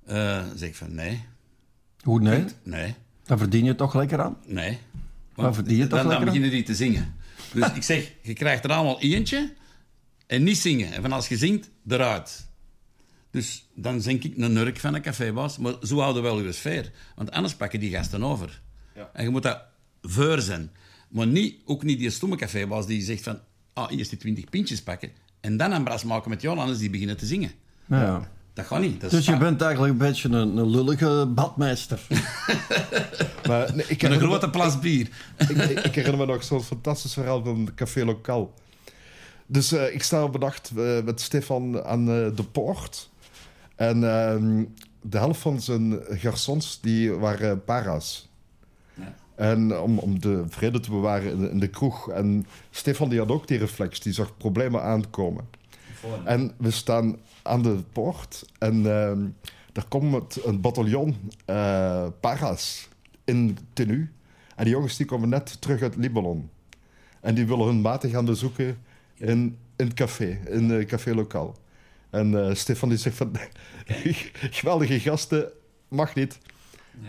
[0.09, 1.25] Uh, dan zeg ik van nee.
[2.03, 2.45] Hoe nee?
[2.62, 2.95] Nee.
[3.25, 4.37] Dan verdien je toch lekker aan?
[4.47, 4.79] Nee.
[5.35, 7.14] Dan verdien je toch dan, lekker dan beginnen die te zingen.
[7.53, 9.53] Dus ik zeg, je krijgt er allemaal eentje
[10.27, 10.93] en niet zingen.
[10.93, 12.47] En van als je zingt, eruit.
[13.31, 15.59] Dus dan denk ik een nurk van een cafébaas.
[15.59, 16.93] Maar zo houden we wel uw sfeer.
[17.17, 18.62] Want anders pakken die gasten over.
[18.95, 19.11] Ja.
[19.12, 19.62] En je moet dat
[20.03, 20.71] voor zijn.
[21.09, 23.38] Maar niet, ook niet die stomme cafébaas die zegt van...
[23.73, 25.11] Ah, eerst die twintig pintjes pakken.
[25.40, 27.51] En dan een bras maken met jou, anders die beginnen te zingen.
[27.87, 28.31] Ja.
[28.55, 29.01] Dat gaat niet.
[29.01, 32.01] Dat dus je bent eigenlijk een beetje een, een lullige badmeester.
[33.49, 35.09] maar, nee, ik een grote plas bier.
[35.37, 35.49] ik,
[35.85, 38.55] ik, herinner me nog zo'n fantastisch verhaal van Café Lokaal.
[39.47, 43.11] Dus uh, ik sta op een nacht uh, met Stefan aan uh, de poort.
[43.77, 44.62] En uh,
[45.01, 48.29] de helft van zijn garçons die waren para's.
[48.95, 49.14] Ja.
[49.35, 52.11] En om, om de vrede te bewaren in de, in de, kroeg.
[52.11, 55.49] En Stefan die had ook die reflex, die zag problemen aankomen.
[56.25, 59.11] En we staan aan de poort en uh,
[59.73, 61.17] er komt een bataljon
[61.51, 62.88] uh, para's
[63.25, 64.09] in tenue.
[64.57, 66.51] En die jongens die komen net terug uit Libanon.
[67.21, 68.79] En die willen hun maten gaan bezoeken
[69.14, 71.57] in, in het café, in het café lokaal.
[72.11, 73.37] En uh, Stefan die zegt van,
[74.59, 75.50] geweldige gasten,
[75.88, 76.38] mag niet.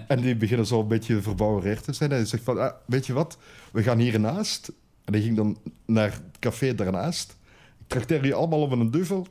[0.08, 2.12] En die beginnen zo een beetje verbouwereerd te zijn.
[2.12, 3.38] En hij zegt van, ah, weet je wat,
[3.72, 4.72] we gaan hiernaast.
[5.04, 7.38] En hij ging dan naar het café daarnaast.
[7.86, 9.28] Ik trakteer je allemaal op een duvel.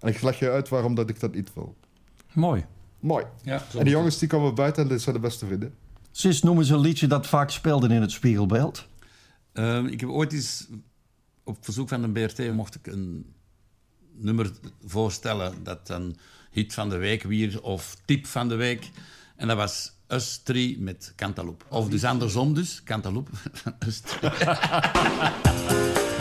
[0.00, 1.76] En ik leg je uit waarom dat ik dat niet wil.
[2.32, 2.64] Mooi.
[3.00, 3.24] Mooi.
[3.42, 5.74] Ja, en die jongens die komen buiten en dit zijn de beste vrienden.
[6.10, 8.86] Sis, noem eens een liedje dat vaak speelde in het spiegelbeeld.
[9.54, 10.68] Uh, ik heb ooit eens,
[11.44, 13.32] op verzoek van de BRT, mocht ik een
[14.12, 14.50] nummer
[14.84, 16.16] voorstellen dat een
[16.50, 18.90] hit van de week weer of tip van de week.
[19.36, 21.64] En dat was Us 3 met Cantaloupe.
[21.68, 23.30] Of dus andersom dus, Cantaloupe.
[23.86, 24.30] Us 3.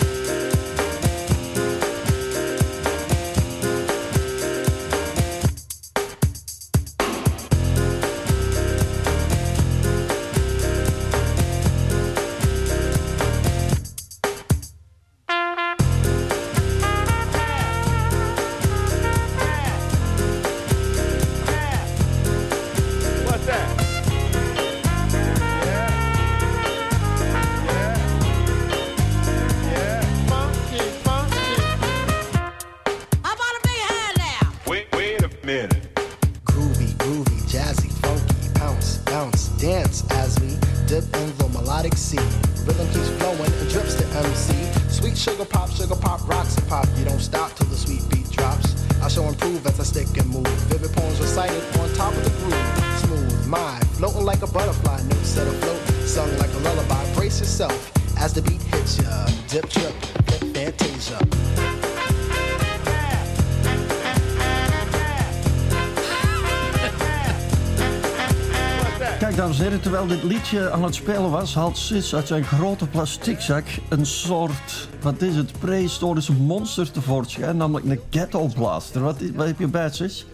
[70.51, 75.35] liedje aan het spelen was, haalt Sis uit zijn grote plasticzak een soort, wat is
[75.35, 79.01] het, prehistorische monster tevoorschijn, namelijk een ghetto blaster.
[79.01, 80.25] Wat, is- wat heb je bij, Sis?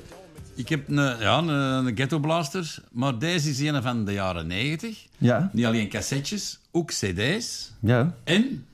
[0.56, 4.48] Ik heb een, ja, een, een ghetto blaster, maar deze is een van de jaren
[4.48, 5.06] 90.
[5.18, 7.72] Ja, Niet alleen cassettes, ook cd's.
[7.80, 8.16] ja.
[8.24, 8.66] En,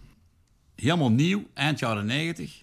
[0.76, 2.62] helemaal nieuw, eind jaren 90,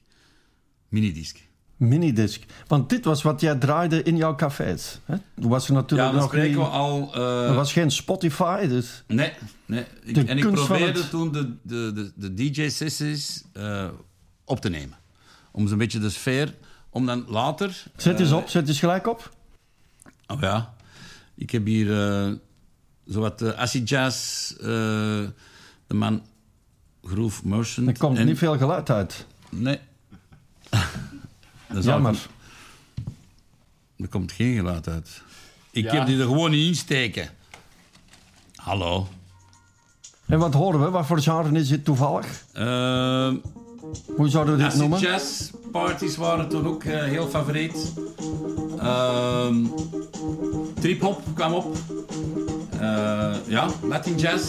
[0.88, 1.36] minidisc.
[1.80, 2.42] Minidisc.
[2.66, 4.98] Want dit was wat jij draaide in jouw cafés.
[5.04, 5.16] Hè?
[5.40, 6.54] Toen was er natuurlijk Ja, nog niet...
[6.54, 7.10] we al...
[7.14, 9.02] eh, Er was geen Spotify, dus...
[9.06, 9.32] Nee,
[9.66, 9.84] nee.
[10.02, 13.88] Ik, en ik probeerde het- toen de, de, de, de DJ-sessies eh,
[14.44, 14.96] op te nemen.
[15.50, 16.54] Om zo'n beetje de sfeer...
[16.90, 17.82] Om dan later...
[17.96, 19.30] Zet eens eh, op, zet eens gelijk op.
[20.26, 20.74] Oh ja.
[21.34, 21.86] Ik heb hier
[22.26, 22.32] uh,
[23.04, 24.66] zowat uh, acid jazz, uh,
[25.86, 26.22] de man
[27.04, 27.88] Groove Motion.
[27.88, 29.26] Er komt en- niet veel geluid uit.
[29.50, 29.78] Nee.
[31.72, 32.12] Dat Jammer.
[32.12, 32.28] ik-
[33.96, 35.22] Er komt geen geluid uit.
[35.70, 35.94] Ik Ja.
[35.94, 37.28] heb die er gewoon niet insteken.
[38.54, 39.08] Hallo.
[40.26, 40.90] En wat horen we?
[40.90, 42.44] Wat voor genre is dit toevallig?
[42.52, 43.34] Ehm
[44.16, 44.98] Hoe zouden we dit noemen?
[44.98, 47.92] jazz parties waren toen ook eh, heel favoriet.
[48.78, 49.56] Ehm
[50.80, 51.76] Trip-hop kwam op.
[52.80, 54.44] Eh, ja, Latin jazz.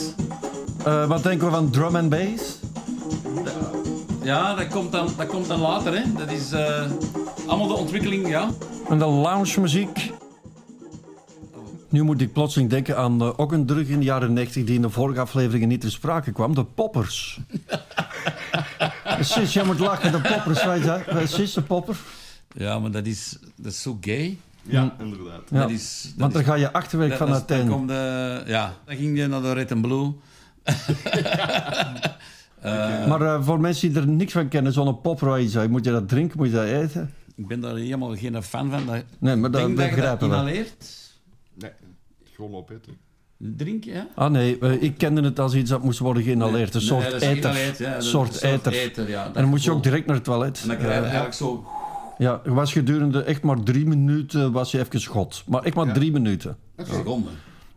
[0.85, 2.59] Eh, wat denken we van drum and bass?
[4.23, 5.93] Ja, dat komt dan, dat komt dan later.
[5.97, 6.13] Hè.
[6.17, 6.91] Dat is eh,
[7.47, 8.49] allemaal de ontwikkeling, ja.
[8.89, 10.11] En de lounge muziek?
[11.89, 14.75] Nu moet ik plotseling denken aan eh, ook een drug in de jaren 90 die
[14.75, 16.55] in de vorige afleveringen niet ter sprake kwam.
[16.55, 17.39] De poppers.
[19.19, 20.63] Sis, jij moet lachen, de poppers.
[20.85, 21.01] Dat?
[21.29, 21.95] Sis, de popper.
[22.53, 24.37] Ja, maar dat is, dat is zo gay.
[24.61, 25.41] Ja, inderdaad.
[25.49, 25.59] Ja.
[25.61, 27.67] Dat is, dat Want is- daar ga je achterwerk dat- van dat- uiteen.
[27.67, 30.11] Dan, komt de, ja, dan ging je naar de Red and Blue.
[33.07, 35.69] Maar eh, voor mensen die er niks van kennen, zo'n dat?
[35.69, 37.13] moet je dat drinken, moet je dat eten?
[37.35, 38.85] Ik ben daar helemaal geen fan van.
[38.85, 40.33] Dat, Nee, maar dat denk dat je begrijpen we.
[40.35, 40.85] inhaleert.
[41.53, 41.71] Nee,
[42.35, 42.97] gewoon opeten.
[43.37, 44.07] Drinken, ja?
[44.15, 46.73] Ah nee, eh, ik kende het als iets dat moest worden geïnhaleerd.
[46.75, 47.37] Een soort dat is eter.
[47.37, 48.73] inhaleerd, ja, dat Een soort een eter.
[48.73, 49.25] eter, ja.
[49.25, 50.61] En dan moet je ook direct naar het toilet.
[50.61, 51.65] En dan krijg je Eh, eigenlijk zo...
[52.17, 55.43] ja, was gedurende echt maar drie minuten was je even schot.
[55.47, 56.57] Maar echt maar drie minuten.
[56.77, 57.31] Seconden.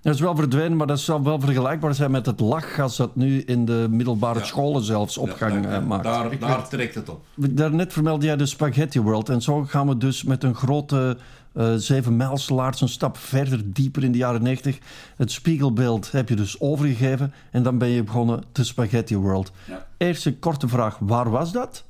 [0.05, 3.41] Dat is wel verdwenen, maar dat zou wel vergelijkbaar zijn met het lachgas dat nu
[3.41, 4.45] in de middelbare Ja.
[4.45, 6.05] scholen zelfs opgang Ja, daar, eh, maakt.
[6.05, 7.25] daar, daar trekt het op.
[7.35, 9.29] Daarnet vermeldde jij de Spaghetti World.
[9.29, 11.17] En zo gaan we dus met een grote
[11.53, 14.79] eh zeven mijlslaars een stap verder, dieper in de jaren 90.
[15.17, 17.33] Het spiegelbeeld heb je dus overgegeven.
[17.51, 19.53] En dan ben je begonnen de Spaghetti World.
[19.69, 19.87] Ja.
[19.97, 21.85] Eerste korte vraag, waar was dat?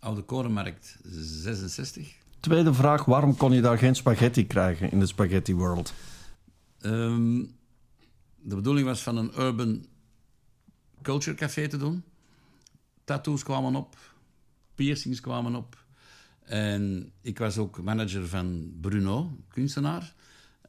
[0.00, 2.12] Oude Korenmarkt 66.
[2.40, 5.92] Tweede vraag, waarom kon je daar geen spaghetti krijgen in de Spaghetti World?
[6.80, 7.38] Ehm,
[8.46, 9.86] de bedoeling was van een urban
[11.02, 12.02] culture café te doen.
[13.04, 13.96] Tattoos kwamen op,
[14.74, 15.84] piercings kwamen op.
[16.42, 20.14] En ik was ook manager van Bruno, kunstenaar.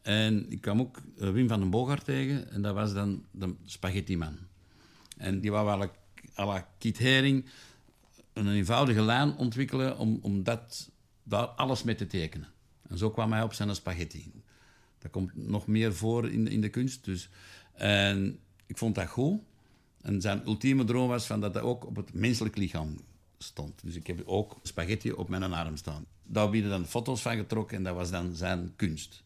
[0.01, 2.51] En ik kwam ook Wim van den Boogaard tegen.
[2.51, 4.37] En dat was dan de spaghetti-man.
[5.17, 5.91] En die wou wel
[6.37, 6.67] à la
[6.99, 7.45] Haring
[8.33, 10.89] een eenvoudige lijn ontwikkelen om, om dat,
[11.23, 12.47] daar alles mee te tekenen.
[12.87, 14.31] En zo kwam hij op zijn spaghetti.
[14.99, 17.05] Dat komt nog meer voor in, in de kunst.
[17.05, 17.29] Dus.
[17.77, 19.39] En ik vond dat goed.
[20.01, 22.97] En zijn ultieme droom was van dat dat ook op het menselijk lichaam
[23.37, 23.81] stond.
[23.83, 26.05] Dus ik heb ook spaghetti op mijn arm staan.
[26.23, 29.23] Daar hebben we dan foto's van getrokken en dat was dan zijn kunst.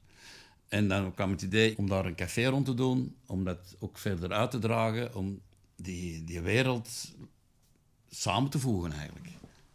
[0.68, 3.98] En dan kwam het idee om daar een café rond te doen, om dat ook
[3.98, 5.42] verder uit te dragen, om
[5.76, 7.14] die, die wereld
[8.10, 9.28] samen te voegen eigenlijk.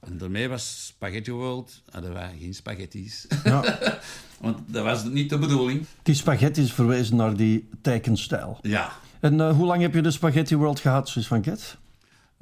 [0.06, 3.26] En daarmee was Spaghetti World, hadden wij geen spaghetti's.
[3.44, 3.78] Ja.
[4.40, 5.86] Want dat was niet de bedoeling.
[6.02, 8.58] Die spaghetti is verwezen naar die tekenstijl.
[8.62, 8.92] Ja.
[9.20, 11.76] En eh, hoe lang heb je de Spaghetti World gehad, Sus van Ket?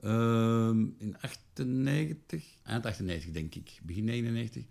[0.02, 4.64] Ehm, in 98, eind 98 denk ik, begin 99,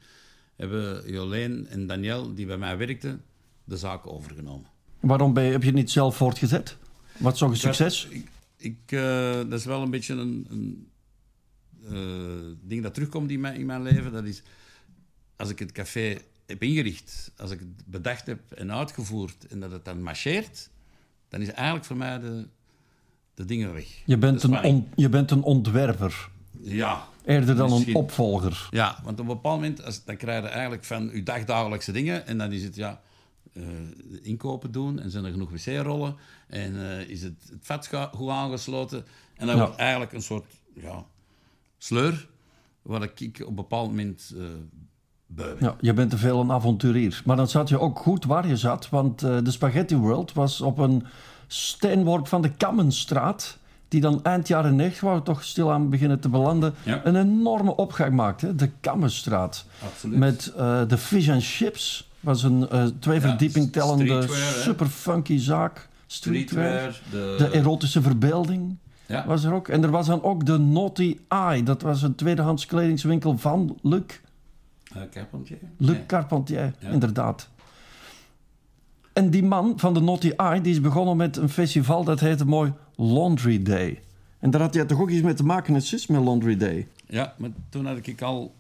[0.56, 3.22] hebben Jolijn en Daniel, die bij mij werkten,
[3.64, 4.68] de zaak overgenomen.
[5.00, 6.78] Waarom ben je, heb je het niet zelf voortgezet?
[7.18, 8.08] Wat zo'n succes?
[8.10, 8.28] Ik,
[8.58, 10.88] ik, eh, dat is wel een beetje een, een
[12.62, 14.12] ding dat terugkomt in mijn, in mijn leven.
[14.12, 14.42] Dat is,
[15.36, 19.72] als ik het café heb ingericht, als ik het bedacht heb en uitgevoerd en dat
[19.72, 20.70] het dan marcheert,
[21.30, 22.48] dan is eigenlijk voor mij de,
[23.34, 23.88] de dingen weg.
[24.06, 26.30] Je bent, een on- je bent een ontwerper,
[26.62, 28.68] Ja, eerder dan een opvolger.
[28.72, 32.28] Ja, want op een bepaald moment als, dan krijg je eigenlijk van je dagdagelijkse dingen
[32.28, 33.02] en dan is het ja,
[33.54, 33.64] eh,
[34.22, 36.16] inkopen doen en zijn er genoeg wc-rollen
[36.48, 39.06] en eh, is het, het vet goed aangesloten.
[39.36, 39.62] En dat Ja.
[39.64, 41.06] wordt eigenlijk een soort ja,
[41.84, 42.28] sleur
[42.82, 44.34] waar ik op een bepaald moment
[45.28, 45.68] bui ben.
[45.68, 47.22] Ja, je bent te veel een avonturier.
[47.26, 50.62] Maar dan zat je ook goed waar je zat, want eh, de Spaghetti World was
[50.62, 51.06] op een
[51.48, 53.58] steenworp van de Kammenstraat,
[53.88, 57.02] die dan eind jaren 90, waar we toch stilaan beginnen te belanden, Ja.
[57.06, 58.56] een enorme opgang maakte.
[58.56, 59.66] De Kammenstraat.
[59.86, 60.18] Absoluut.
[60.18, 64.26] Met eh, de Fish and Chips, was een eh, twee verdieping tellende
[64.62, 65.90] super funky zaak.
[66.08, 66.94] Streetwear.
[66.94, 68.78] Streetwear, De erotische verbeelding
[69.14, 69.26] Ja.
[69.28, 69.68] was er ook.
[69.68, 71.64] En er was dan ook de Naughty Eye.
[71.64, 74.02] Dat was een tweedehands kledingswinkel van Luc
[74.96, 75.58] Eh, Carpentier?
[75.78, 75.98] Luc.
[76.08, 76.90] Carpentier, Ja.
[76.90, 77.50] inderdaad.
[79.14, 82.46] En die man van de Naughty Eye, die is begonnen met een festival dat heette
[82.46, 84.00] mooi Laundry Day.
[84.40, 86.88] En daar had hij toch ook iets mee te maken, het is met Laundry Day.
[87.08, 88.54] Ja, maar toen had ik al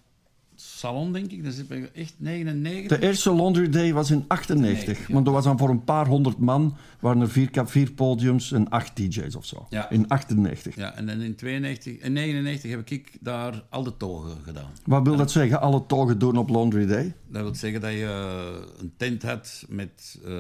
[0.84, 1.44] salon, denk ik.
[1.44, 1.62] Is
[1.94, 3.00] echt 99.
[3.00, 5.08] De eerste Laundry Day was in 98.
[5.08, 5.14] ja.
[5.14, 8.70] Want dat was dan voor een paar honderd man, waren er vier, vier podiums en
[8.70, 9.66] acht DJ's of zo.
[9.70, 9.90] Ja.
[9.90, 10.76] In 98.
[10.76, 14.72] Ja, en dan in 92, in 99 heb ik daar al de togen gedaan.
[14.86, 17.14] Wat wil dat zeggen, alle togen doen op Laundry Day?
[17.28, 20.32] Dat wil zeggen dat je eh, een tent had met eh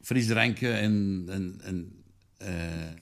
[0.00, 2.04] frisdranken en, en, en
[2.36, 2.52] eh,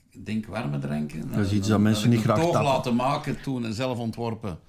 [0.09, 1.31] ik denk warme dranken.
[1.31, 2.63] Dat is iets dat mensen niet graag tappen.
[2.63, 4.59] laten maken toen en zelf ontworpen.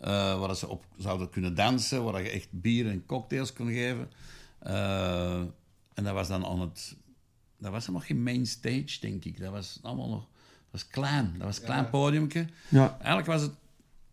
[0.00, 4.10] Eh, waar ze op zouden kunnen dansen, waar je echt bier en cocktails kon geven.
[4.58, 5.40] Eh,
[5.94, 6.96] en dat was dan aan het...
[7.58, 9.40] Dat was nog geen main stage, denk ik.
[9.40, 10.26] Dat was allemaal nog...
[10.70, 11.34] Dat was klein.
[11.36, 12.46] Dat was een klein podiumke.
[12.68, 12.96] Ja.
[12.98, 13.52] Eigenlijk was het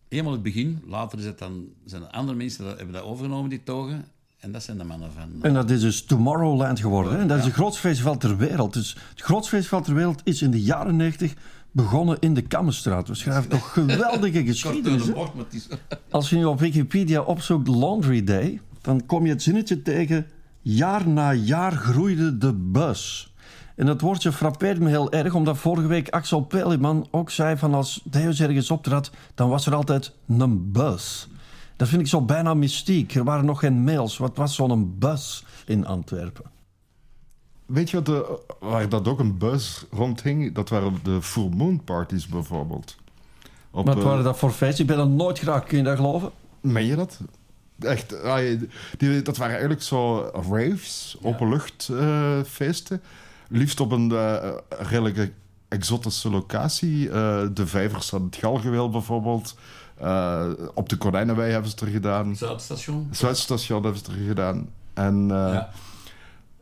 [0.08, 0.82] helemaal het begin.
[0.86, 4.04] Later is het dan, zijn er andere mensen die hebben dat overgenomen, die togen.
[4.38, 5.42] En dat zijn de mannen van...
[5.42, 7.12] En dat is dus Tomorrowland geworden.
[7.12, 7.18] Hè?
[7.18, 8.72] En dat is het grootste festival ter wereld.
[8.72, 11.34] Dus het grootste festival ter wereld is in de jaren 90
[11.72, 13.08] begonnen in de Kammenstraat.
[13.08, 15.10] We schrijven toch geweldige geschiedenis.
[16.10, 20.26] Als je nu op Wikipedia opzoekt Laundry Day, dan kom je het zinnetje tegen.
[20.62, 23.32] Jaar na jaar groeide de bus.
[23.76, 27.74] En dat woordje frappeert me heel erg, omdat vorige week Axel Peliman ook zei van
[27.74, 31.28] als Deus ergens optrad, dan was er altijd een bus.
[31.76, 33.14] Dat vind ik zo bijna mystiek.
[33.14, 34.16] Er waren nog geen mails.
[34.16, 36.44] Wat was zo'n bus in Antwerpen?
[37.68, 40.54] Weet je wat de, waar dat ook een buzz rondhing?
[40.54, 42.96] Dat waren de full moon parties bijvoorbeeld.
[43.70, 44.80] Op, Wat eh, waren dat voor feesten?
[44.84, 46.30] Ik ben er nooit graag, kun je dat geloven?
[46.60, 47.18] Meen je dat?
[47.80, 48.58] Echt, ah,
[48.96, 53.02] die, dat waren eigenlijk zo raves, openluchtfeesten.
[53.48, 55.32] Liefst op een eh, redelijk
[55.68, 57.10] exotische locatie.
[57.10, 59.54] Eh, de vijvers van het Galgeweel bijvoorbeeld.
[59.96, 62.36] Eh, op de Konijnenwei hebben ze het er gedaan.
[62.36, 63.08] Zuidstation.
[63.10, 64.68] Zuidstation hebben ze het er gedaan.
[64.94, 65.70] En eh, Ja.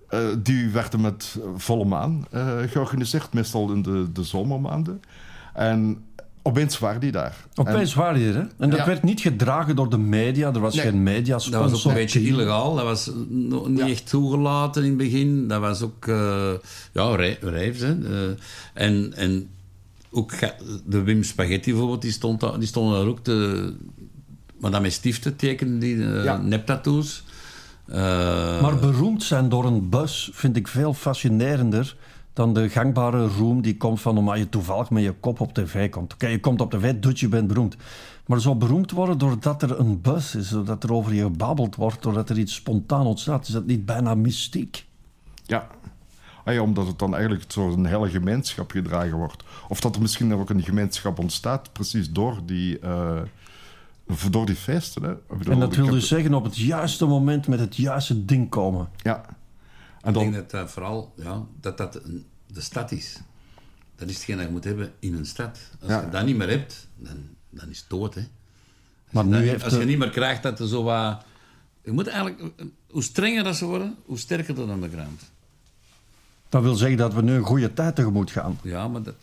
[0.08, 5.00] Eh, die werden met volle maan eh, georganiseerd, meestal in de, de zomermaanden.
[5.54, 6.04] En
[6.42, 7.36] opeens waren die daar.
[7.54, 8.40] Opeens waren die er, hè?
[8.58, 8.86] En dat Ja.
[8.86, 10.52] werd niet gedragen door de media.
[10.52, 10.84] Er was Nee.
[10.84, 12.74] geen media Dat was ook een beetje illegaal.
[12.74, 13.88] Dat was nog niet Ja.
[13.88, 15.48] echt toegelaten in het begin.
[15.48, 16.06] Dat was ook...
[16.06, 16.52] eh,
[16.92, 17.94] ja, rij- rijfs, hè.
[18.74, 19.48] En, en
[20.10, 20.32] ook
[20.86, 23.72] de Wim Spaghetti bijvoorbeeld, die stond, daar, die stond daar ook te...
[24.60, 26.36] Maar dan met stiften tekenen die Ja.
[26.36, 27.24] neptattoos.
[27.88, 31.96] Eh, Maar beroemd zijn door een bus vind ik veel fascinerender
[32.32, 35.90] dan de gangbare roem die komt van omdat je toevallig met je kop op tv
[35.90, 36.12] komt.
[36.14, 37.76] Oké, je komt op tv, doet je bent beroemd.
[38.26, 42.02] Maar zo beroemd worden doordat er een bus is, doordat er over je gebabbeld wordt,
[42.02, 44.86] doordat er iets spontaan ontstaat, is dat niet bijna mystiek?
[45.44, 45.66] Ja.
[46.44, 49.44] Ah ja, omdat het dan eigenlijk zo'n hele gemeenschap gedragen wordt.
[49.68, 53.20] Of dat er misschien ook een gemeenschap ontstaat, precies door die, eh,
[54.30, 55.02] door die feesten.
[55.02, 55.12] Hè.
[55.12, 58.24] Ik bedoel, En dat ik wil dus zeggen op het juiste moment met het juiste
[58.24, 58.88] ding komen.
[59.02, 59.24] Ja.
[60.00, 63.20] En Ik dan, denk dat dat vooral ja, dat dat een, de stad is.
[63.96, 65.58] Dat is hetgeen dat je moet hebben in een stad.
[65.80, 66.00] Als Ja.
[66.00, 67.16] je dat niet meer hebt, dan,
[67.50, 68.14] dan is het dood.
[68.14, 68.20] Hè.
[69.10, 71.24] Maar Dan- nu heeft als je de- niet meer krijgt dat er zo wat...
[71.84, 72.52] Je moet eigenlijk...
[72.90, 75.22] Hoe strenger dat ze worden, hoe sterker de underground.
[76.48, 78.58] dat wil zeggen dat we nu een goede tijd tegemoet gaan.
[78.62, 79.14] Ja, maar dat,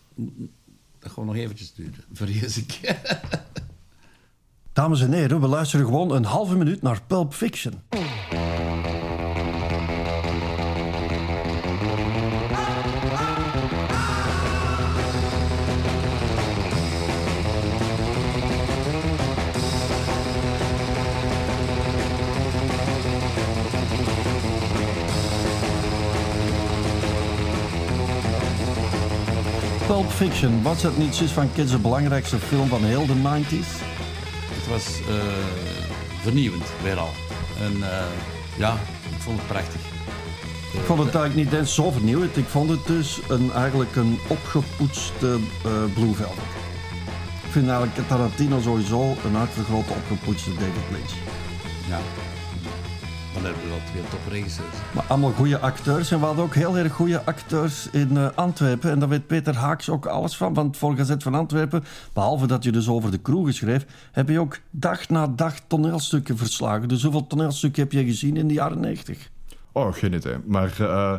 [1.00, 2.80] dat gewoon nog eventjes duren, vrees ik.
[4.74, 7.74] Dames en heren, we luisteren gewoon een halve minuut naar Pulp Fiction.
[29.88, 33.83] Pulp Fiction, was dat niet zus van Kids de belangrijkste film van heel de 90s?
[34.64, 35.16] Het was eh,
[36.22, 37.10] vernieuwend, weer al.
[37.60, 38.06] En eh,
[38.58, 38.74] ja,
[39.10, 39.82] ik vond het prachtig.
[40.74, 42.38] Ik vond het eigenlijk niet eens zo vernieuwend.
[42.38, 46.52] Ik vond het dus een, eigenlijk een opgepoetste eh Blue Velvet.
[47.46, 51.14] Ik vind eigenlijk Tarantino sowieso een uitvergrote opgepoetste David Lynch.
[51.88, 52.00] Ja.
[53.44, 54.76] Maar dan hebben we twee topregisseurs.
[54.94, 56.12] Maar allemaal goede acteurs.
[56.12, 58.92] En we hadden ook heel erg goede acteurs in eh, Antwerpen.
[58.92, 60.54] En daar weet Peter Haaks ook alles van.
[60.54, 61.84] Want voor Gazet van Antwerpen,
[62.14, 66.38] behalve dat je dus over de kroegen schreef, heb je ook dag na dag toneelstukken
[66.38, 66.88] verslagen.
[66.88, 69.30] Dus hoeveel toneelstukken heb je gezien in de jaren 90?
[69.72, 70.36] Oh, geen idee.
[70.46, 71.14] Maar eh,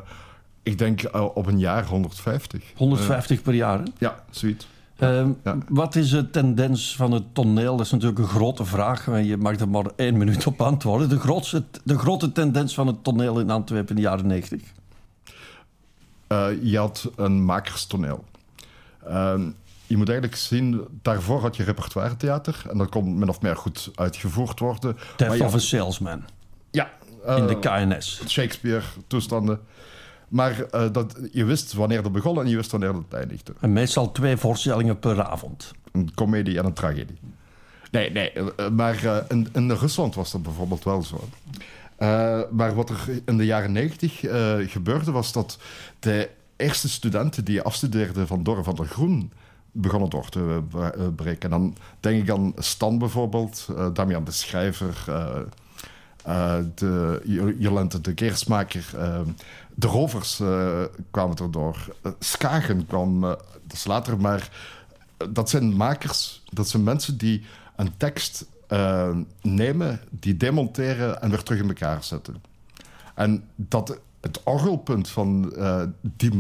[0.62, 2.62] ik denk eh, op een jaar 150.
[2.77, 3.79] 150 per jaar.
[3.79, 3.85] hè?
[3.99, 4.66] Ja, zoiets.
[4.99, 5.59] Ehm, ja.
[5.68, 7.76] Wat is de tendens van het toneel?
[7.76, 9.09] Dat is natuurlijk een grote vraag.
[9.09, 11.09] en Je mag er maar één minuut op antwoorden.
[11.09, 14.62] De, grootste, de grote tendens van het toneel in Antwerpen in de jaren 90?
[16.26, 18.24] Eh, je had een makerstoneel.
[19.07, 19.51] Ehm,
[19.86, 22.64] je moet eigenlijk zien, daarvoor had je repertoiretheater.
[22.70, 24.97] En dat kon min of meer goed uitgevoerd worden.
[25.16, 26.24] Death Maar of a Salesman
[26.70, 26.90] ja,
[27.26, 28.22] eh, in de KNS.
[28.28, 29.61] Shakespeare-toestanden.
[30.35, 33.53] Maar eh, dat, je wist wanneer dat begon en je wist wanneer dat eindigde.
[33.61, 35.72] En meestal twee voorstellingen per avond.
[35.93, 37.18] Een komedie en een tragedie.
[37.91, 41.28] Nee, nee, eh, maar eh, in, in Rusland was dat bijvoorbeeld wel zo.
[42.51, 44.20] Maar wat er in de jaren negentig
[44.70, 45.59] gebeurde, was dat
[45.99, 49.32] de eerste studenten die afstudeerden van Dor van der Groen
[49.72, 51.43] begonnen door te bre- breken.
[51.53, 55.05] En dan denk ik aan Stan bijvoorbeeld, Damian de Schrijver,
[56.25, 58.85] eh, eh, de Jo- Jolente de Keersmaker.
[58.97, 59.20] eh,
[59.75, 61.77] de Rovers eh, kwamen erdoor.
[62.07, 63.31] Uh, Skagen kwam, eh,
[63.62, 64.49] dat is later, maar
[65.16, 67.43] eh, dat zijn makers, dat zijn mensen die
[67.77, 69.11] een tekst eh,
[69.43, 72.43] nemen, die demonteren en weer terug in elkaar zetten.
[73.14, 76.35] En dat het orgelpunt van eh, die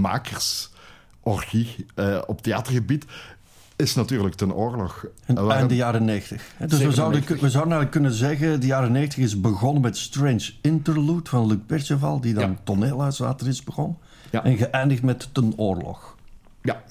[1.22, 3.04] makersorgie eh, op theatergebied
[3.76, 5.06] is natuurlijk ten oorlog.
[5.24, 6.52] En waren- de jaren 90.
[6.56, 6.66] hè.
[6.66, 7.40] Dus we zouden, 97.
[7.40, 8.60] we zouden eigenlijk kunnen zeggen...
[8.60, 12.20] de jaren 90 is begonnen met Strange Interlude van Luc Perceval...
[12.20, 12.56] die dan Ja.
[12.64, 13.98] toneelhuislater is begonnen.
[14.30, 14.44] Ja.
[14.44, 16.16] En geëindigd met Ten Oorlog.
[16.62, 16.82] Ja,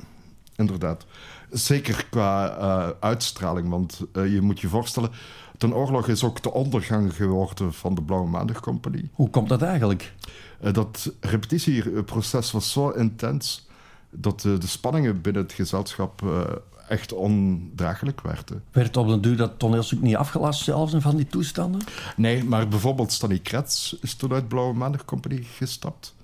[0.55, 1.05] inderdaad.
[1.51, 5.09] Zeker qua eh, uitstraling, want eh, je moet je voorstellen...
[5.57, 9.09] Ten oorlog is ook de ondergang geworden van de Blauwe Maandag Compagnie.
[9.13, 10.13] Hoe komt dat eigenlijk?
[10.59, 13.67] Eh, dat repetitieproces was zo intens
[14.09, 16.41] dat de spanningen binnen het gezelschap eh,
[16.87, 18.63] echt ondraaglijk werden.
[18.71, 21.81] Werd op den duur dat toneelstuk niet afgelast zelfs van die toestanden?
[22.15, 26.15] Nee, maar bijvoorbeeld Stanley Kretz is toen uit Blauwe Maandag Compagnie gestapt.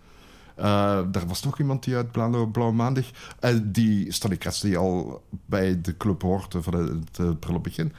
[0.56, 3.06] Eh er was nog iemand die uit Blauwe, Blauwe Maandag...
[3.40, 7.94] eh, die Stanley Kretz die al bij de club hoorde van het uh, begin.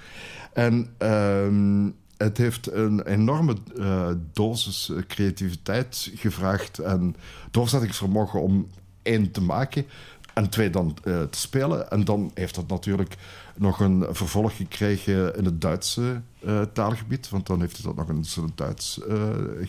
[0.52, 6.78] En ehm, het heeft een enorme eh, dosis creativiteit gevraagd...
[6.78, 7.16] en
[7.50, 8.68] doorzettingsvermogen om
[9.02, 9.86] één te maken...
[10.35, 11.91] En twee dan eh, te spelen.
[11.91, 13.16] En dan heeft dat natuurlijk
[13.57, 17.28] nog een vervolg gekregen in het Duitse eh, taalgebied.
[17.28, 19.16] Want dan heeft hij dat nog eens in het Duits eh,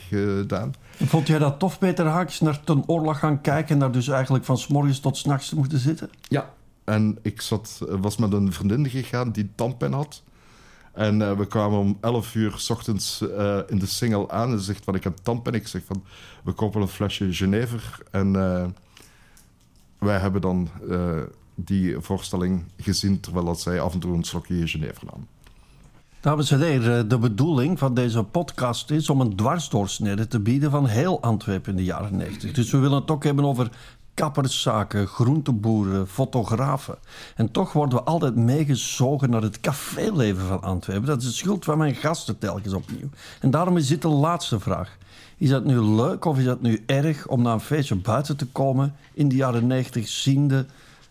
[0.09, 0.73] gedaan.
[1.05, 3.73] Vond jij dat tof, Peter Haaks, naar Ten Oorlog gaan kijken...
[3.73, 6.09] en daar dus eigenlijk van s morgens tot s nachts te moeten zitten?
[6.21, 6.53] Ja.
[6.83, 10.23] En ik zat, was met een vriendin gegaan die tandpijn had.
[10.93, 13.21] En we kwamen om 11 uur s ochtends
[13.67, 14.51] in de single aan.
[14.51, 15.55] En ze zegt van, ik heb tandpijn.
[15.55, 16.03] Ik zeg van,
[16.43, 17.97] we kopen een flesje Genever.
[18.11, 18.35] En
[20.05, 21.19] wij hebben dan eh,
[21.55, 23.19] die voorstelling gezien...
[23.19, 25.27] terwijl dat zij af en toe een slokje Genever nam.
[26.19, 30.85] Dames en heren, de bedoeling van deze podcast is om een dwarsdoorsnede te bieden van
[30.85, 32.51] heel Antwerpen in de jaren 90.
[32.51, 33.69] Dus we willen het ook hebben over
[34.21, 36.97] kapperszaken, groenteboeren, fotografen.
[37.35, 41.07] En toch worden we altijd meegezogen naar het caféleven van Antwerpen.
[41.07, 43.09] Dat is de schuld van mijn gasten telkens opnieuw.
[43.39, 44.97] En daarom is dit de laatste vraag.
[45.37, 48.45] Is dat nu leuk of is dat nu erg om na een feestje buiten te
[48.45, 50.65] komen in de jaren 90 ziende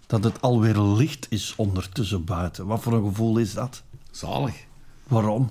[0.07, 2.67] dat het alweer licht is ondertussen buiten?
[2.67, 3.83] Wat voor een gevoel is dat?
[4.11, 4.65] Zalig.
[5.09, 5.51] Waarom?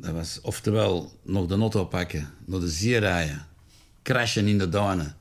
[0.00, 3.46] Dat was oftewel nog de auto pakken, naar de zee rijden,
[4.02, 5.16] crashen in de duinen,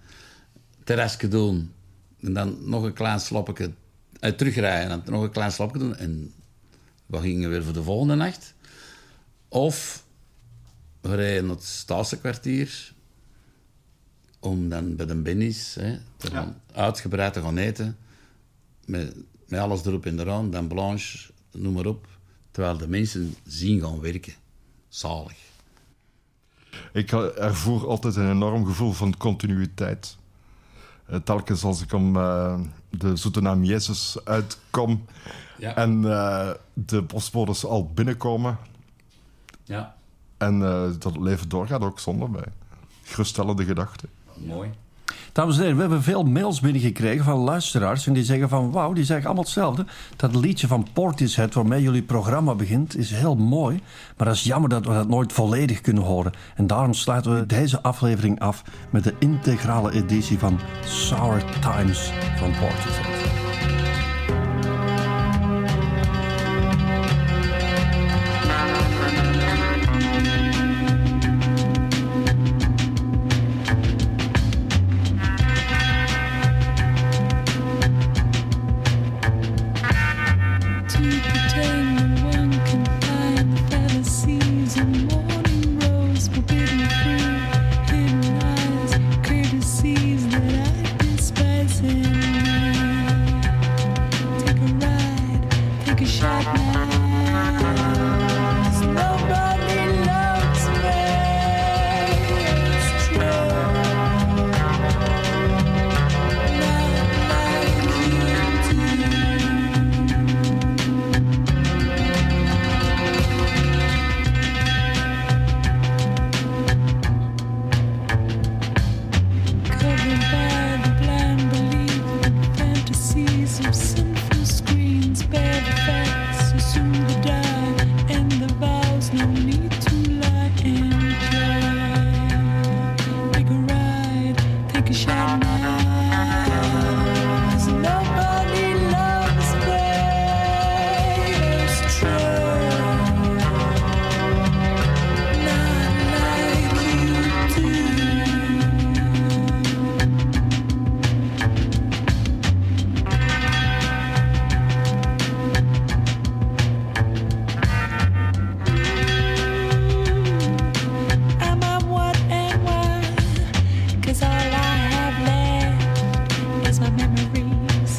[0.84, 1.74] terrasje doen,
[2.20, 3.72] en dan nog een klein slapje
[4.20, 5.96] uh, terugrijden en dan nog een klein slapje doen.
[5.96, 6.34] En
[7.06, 8.54] we gingen weer voor de volgende nacht.
[9.48, 10.06] Of
[11.02, 12.94] we rijden naar het Staatsenkwartier
[14.40, 17.98] om dan bij de Benny's hè, te gaan, uitgebreid te gaan eten.
[18.86, 19.16] Met,
[19.48, 22.08] met alles erop en eraan, dan Blanche, noem maar op.
[22.52, 24.34] Terwijl de mensen zien gaan werken.
[24.90, 25.38] Zalig.
[26.94, 30.18] Ik ervoer altijd een enorm gevoel van continuïteit.
[31.10, 35.06] Uh, telkens als ik om uh, de zoete naam Jezus uitkom
[35.58, 35.76] Ja.
[35.76, 38.58] en uh, de postbodes al binnenkomen
[39.64, 39.96] Ja,
[40.38, 42.46] en dat het leven doorgaat ook zonder mij.
[43.04, 44.10] Geruststellende gedachten.
[44.34, 44.72] mooi.
[45.34, 48.08] Dames en heren, we hebben veel mails binnengekregen van luisteraars.
[48.08, 49.86] En die zeggen van, wauw, die zeggen allemaal hetzelfde.
[50.16, 53.82] Dat liedje van Portishead waarmee jullie programma begint, is heel mooi.
[54.18, 56.32] Maar dat is jammer dat we dat nooit volledig kunnen horen.
[56.56, 62.52] En daarom sluiten we deze aflevering af met de integrale editie van Sour Times van
[62.60, 63.43] Portishead.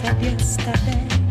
[0.07, 1.24] of yesterday.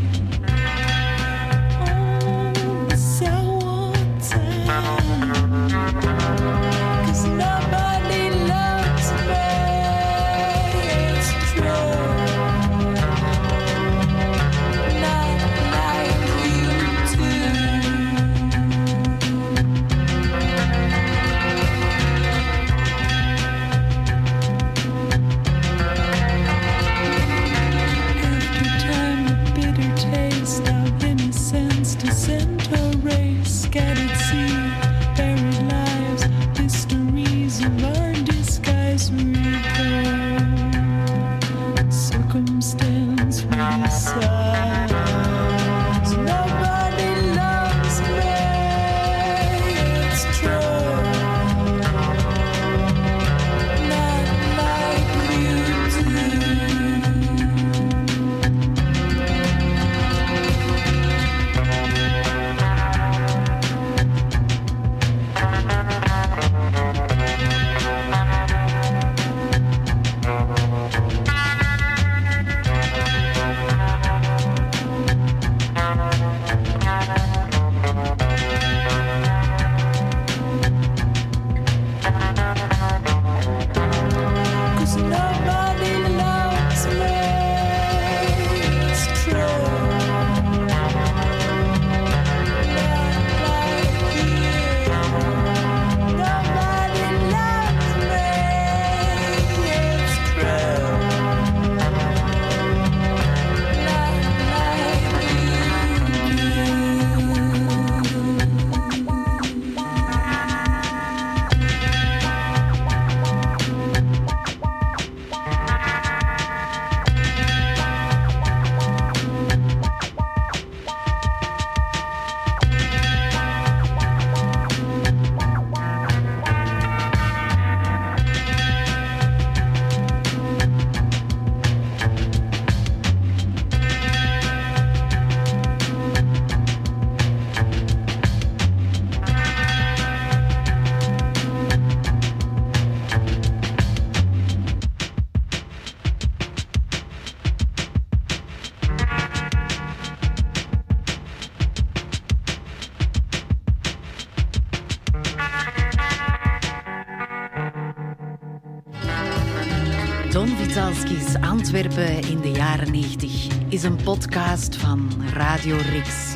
[161.74, 166.34] In de jaren 90 is een podcast van Radio Rix.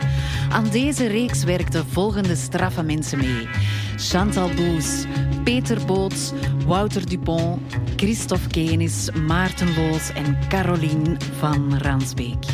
[0.50, 3.48] Aan deze reeks werkten volgende straffe mensen mee:
[3.98, 5.06] Chantal Boes,
[5.44, 6.32] Peter Boots,
[6.66, 7.62] Wouter Dupont,
[7.96, 12.46] Christophe Kenis, Maarten Loos en Caroline van Ransbeek.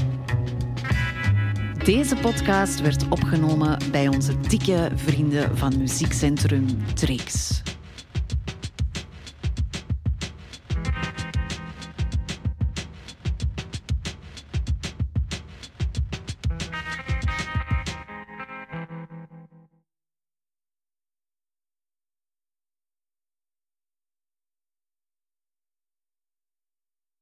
[1.84, 7.53] Deze podcast werd opgenomen bij onze dikke vrienden van muziekcentrum Trix.